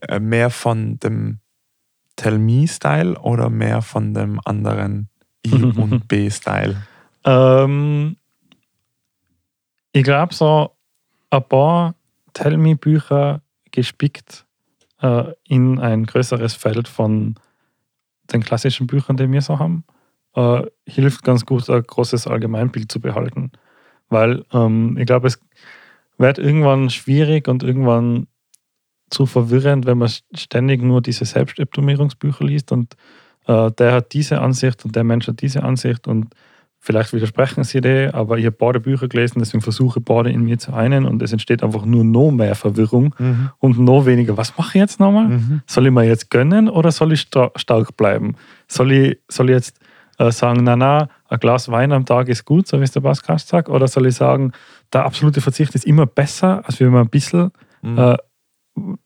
Äh, 0.03 0.21
mehr 0.21 0.51
von 0.51 0.99
dem 1.01 1.41
Tell 2.15 2.39
Me-Style 2.39 3.19
oder 3.21 3.51
mehr 3.51 3.83
von 3.83 4.15
dem 4.15 4.41
anderen 4.45 5.09
I 5.45 5.51
und 5.77 6.07
B-Style? 6.07 6.77
Ähm, 7.25 8.17
ich 9.93 10.05
glaube, 10.05 10.33
so 10.33 10.77
ein 11.31 11.43
paar 11.43 11.95
Tell-Me-Bücher 12.35 13.43
gespickt 13.73 14.47
äh, 15.03 15.33
in 15.49 15.81
ein 15.81 16.07
größeres 16.07 16.55
Feld 16.55 16.87
von 16.87 17.35
den 18.33 18.43
klassischen 18.45 18.87
Büchern, 18.87 19.17
die 19.17 19.31
wir 19.31 19.43
so 19.43 19.59
haben, 19.59 19.85
äh, 20.37 20.63
hilft 20.87 21.25
ganz 21.25 21.45
gut, 21.45 21.69
ein 21.69 21.83
großes 21.83 22.27
Allgemeinbild 22.27 22.93
zu 22.93 23.01
behalten. 23.01 23.51
Weil 24.09 24.45
ähm, 24.53 24.97
ich 24.99 25.07
glaube, 25.07 25.27
es 25.27 25.41
wird 26.19 26.39
irgendwann 26.39 26.91
schwierig 26.91 27.49
und 27.49 27.63
irgendwann 27.63 28.29
zu 29.11 29.27
verwirrend, 29.27 29.87
wenn 29.87 29.99
man 29.99 30.11
ständig 30.35 30.83
nur 30.83 31.01
diese 31.01 31.25
Selbstoptimierungsbücher 31.25 32.45
liest 32.45 32.73
und 32.73 32.95
äh, 33.47 33.71
der 33.73 33.93
hat 33.93 34.13
diese 34.13 34.41
Ansicht 34.41 34.85
und 34.85 34.97
der 34.97 35.05
Mensch 35.05 35.29
hat 35.29 35.41
diese 35.41 35.63
Ansicht 35.63 36.09
und 36.09 36.35
vielleicht 36.81 37.13
widersprechen 37.13 37.65
sie 37.65 37.81
dir, 37.81 38.15
aber 38.15 38.39
ich 38.39 38.47
habe 38.47 38.57
beide 38.59 38.81
Bücher 38.81 39.09
gelesen, 39.09 39.39
deswegen 39.39 39.63
versuche 39.63 40.01
ich 40.01 40.05
beide 40.05 40.31
in 40.31 40.43
mir 40.43 40.59
zu 40.59 40.73
einen 40.73 41.05
und 41.05 41.23
es 41.23 41.33
entsteht 41.33 41.63
einfach 41.63 41.85
nur 41.85 42.05
noch 42.05 42.31
mehr 42.31 42.55
Verwirrung 42.55 43.15
mhm. 43.19 43.51
und 43.59 43.79
noch 43.79 44.07
weniger. 44.07 44.37
Was 44.37 44.57
mache 44.57 44.79
ich 44.79 44.81
jetzt 44.81 45.01
nochmal? 45.01 45.29
Mhm. 45.29 45.63
Soll 45.67 45.87
ich 45.87 45.93
mir 45.93 46.05
jetzt 46.05 46.31
gönnen 46.31 46.69
oder 46.69 46.91
soll 46.91 47.13
ich 47.13 47.21
stark 47.21 47.97
bleiben? 47.97 48.37
Soll 48.69 48.93
ich, 48.93 49.19
soll 49.29 49.51
ich 49.51 49.55
jetzt 49.55 49.79
äh, 50.19 50.31
sagen, 50.31 50.65
na 50.65 50.77
na, 50.77 51.09
ein 51.29 51.39
Glas 51.39 51.71
Wein 51.71 51.93
am 51.93 52.05
Tag 52.05 52.29
ist 52.29 52.45
gut, 52.45 52.67
so 52.67 52.79
wie 52.81 52.85
es 52.85 52.93
der 52.93 53.01
Pascal 53.01 53.39
sagt, 53.39 53.69
oder 53.69 53.89
soll 53.89 54.07
ich 54.07 54.15
sagen, 54.15 54.53
der 54.93 55.05
absolute 55.05 55.41
Verzicht 55.41 55.75
ist 55.75 55.87
immer 55.87 56.07
besser, 56.07 56.63
als 56.65 56.81
wenn 56.81 56.91
man 56.91 57.03
ein 57.03 57.11
bisschen, 57.11 57.51
mhm. 57.83 57.99
äh, 57.99 58.17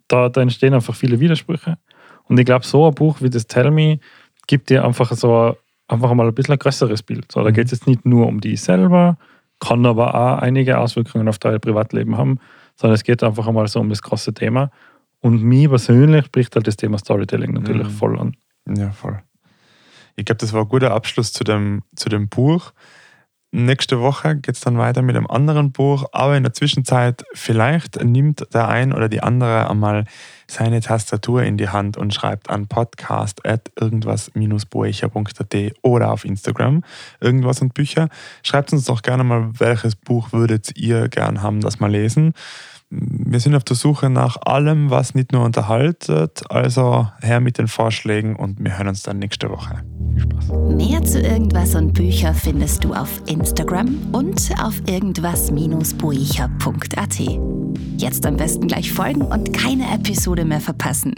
da, 0.09 0.29
da 0.29 0.41
entstehen 0.41 0.75
einfach 0.75 0.95
viele 0.95 1.21
Widersprüche. 1.21 1.79
Und 2.25 2.39
ich 2.39 2.47
glaube, 2.47 2.65
so 2.65 2.87
ein 2.87 2.95
Buch 2.95 3.21
wie 3.21 3.31
das 3.31 3.47
Tell 3.47 3.71
Me 3.71 3.99
gibt 4.47 4.71
dir 4.71 4.85
einfach 4.85 5.13
so 5.13 5.57
einfach 5.89 6.15
mal 6.15 6.27
ein 6.27 6.35
bisschen 6.35 6.53
ein 6.53 6.59
größeres 6.59 7.03
Bild. 7.03 7.31
So, 7.33 7.43
da 7.43 7.51
mhm. 7.51 7.55
geht 7.55 7.67
es 7.67 7.73
jetzt 7.73 7.87
nicht 7.87 8.07
nur 8.07 8.27
um 8.27 8.41
die 8.41 8.57
selber, 8.57 9.17
kann 9.59 9.85
aber 9.85 10.15
auch 10.15 10.39
einige 10.39 10.79
Auswirkungen 10.79 11.29
auf 11.29 11.39
dein 11.39 11.61
Privatleben 11.61 12.17
haben, 12.17 12.39
sondern 12.77 12.95
es 12.95 13.05
geht 13.05 13.23
einfach 13.23 13.47
einmal 13.47 13.69
so 13.69 13.81
um 13.81 13.89
das 13.89 14.03
große 14.03 14.33
Thema. 14.35 14.71
Und 15.21 15.43
mir 15.43 15.69
persönlich 15.69 16.25
spricht 16.27 16.55
halt 16.57 16.67
das 16.67 16.77
Thema 16.77 16.99
Storytelling 16.99 17.53
natürlich 17.53 17.89
mhm. 17.89 17.91
voll 17.91 18.19
an. 18.19 18.37
Ja, 18.67 18.91
voll. 18.91 19.21
Ich 20.17 20.25
glaube, 20.25 20.39
das 20.39 20.53
war 20.53 20.63
ein 20.63 20.69
guter 20.69 20.93
Abschluss 20.93 21.33
zu 21.33 21.45
dem, 21.45 21.83
zu 21.95 22.09
dem 22.09 22.29
Buch. 22.29 22.73
Nächste 23.53 24.01
Woche 24.01 24.37
geht 24.37 24.55
es 24.55 24.61
dann 24.61 24.79
weiter 24.79 25.03
mit 25.03 25.17
einem 25.17 25.27
anderen 25.27 25.73
Buch, 25.73 26.05
aber 26.13 26.37
in 26.37 26.45
der 26.45 26.53
Zwischenzeit 26.53 27.25
vielleicht 27.33 28.01
nimmt 28.01 28.47
der 28.55 28.69
ein 28.69 28.93
oder 28.93 29.09
die 29.09 29.25
andere 29.25 29.69
einmal 29.69 30.05
seine 30.47 30.81
Tastatur 30.81 31.43
in 31.43 31.57
die 31.57 31.69
Hand 31.69 31.97
und 31.97 32.15
schreibt 32.15 32.49
an 32.49 32.69
podcast 32.69 33.45
at 33.45 33.73
irgendwas-buecher.at 33.81 35.57
oder 35.83 36.13
auf 36.13 36.25
Instagram 36.25 36.85
irgendwas 37.21 37.61
und 37.61 37.75
Bücher. 37.75 38.09
Schreibt 38.45 38.73
uns 38.73 38.85
doch 38.85 39.03
gerne 39.03 39.25
mal, 39.25 39.51
welches 39.59 39.97
Buch 39.97 40.33
würdet 40.33 40.77
ihr 40.77 41.09
gern 41.09 41.43
haben, 41.43 41.61
das 41.61 41.81
mal 41.81 41.91
lesen. 41.91 42.35
Wir 42.93 43.39
sind 43.39 43.55
auf 43.55 43.63
der 43.63 43.77
Suche 43.77 44.11
nach 44.11 44.37
allem, 44.45 44.91
was 44.91 45.15
nicht 45.15 45.31
nur 45.33 45.45
unterhaltet. 45.45 46.43
Also 46.51 47.07
her 47.21 47.39
mit 47.39 47.59
den 47.59 47.69
Vorschlägen 47.69 48.35
und 48.35 48.59
wir 48.59 48.77
hören 48.77 48.89
uns 48.89 49.05
dann 49.05 49.21
nächste 49.21 49.49
Woche. 49.49 49.85
Viel 50.13 50.23
Spaß. 50.23 50.49
Mehr 50.75 51.01
zu 51.05 51.21
irgendwas 51.21 51.77
und 51.77 51.95
Bücher 51.95 52.35
findest 52.35 52.83
du 52.83 52.93
auf 52.93 53.23
Instagram 53.27 53.97
und 54.11 54.51
auf 54.61 54.75
irgendwas-buecher.at. 54.87 57.21
Jetzt 57.97 58.27
am 58.27 58.37
besten 58.37 58.67
gleich 58.67 58.93
folgen 58.93 59.23
und 59.23 59.53
keine 59.53 59.95
Episode 59.95 60.45
mehr 60.45 60.61
verpassen. 60.61 61.15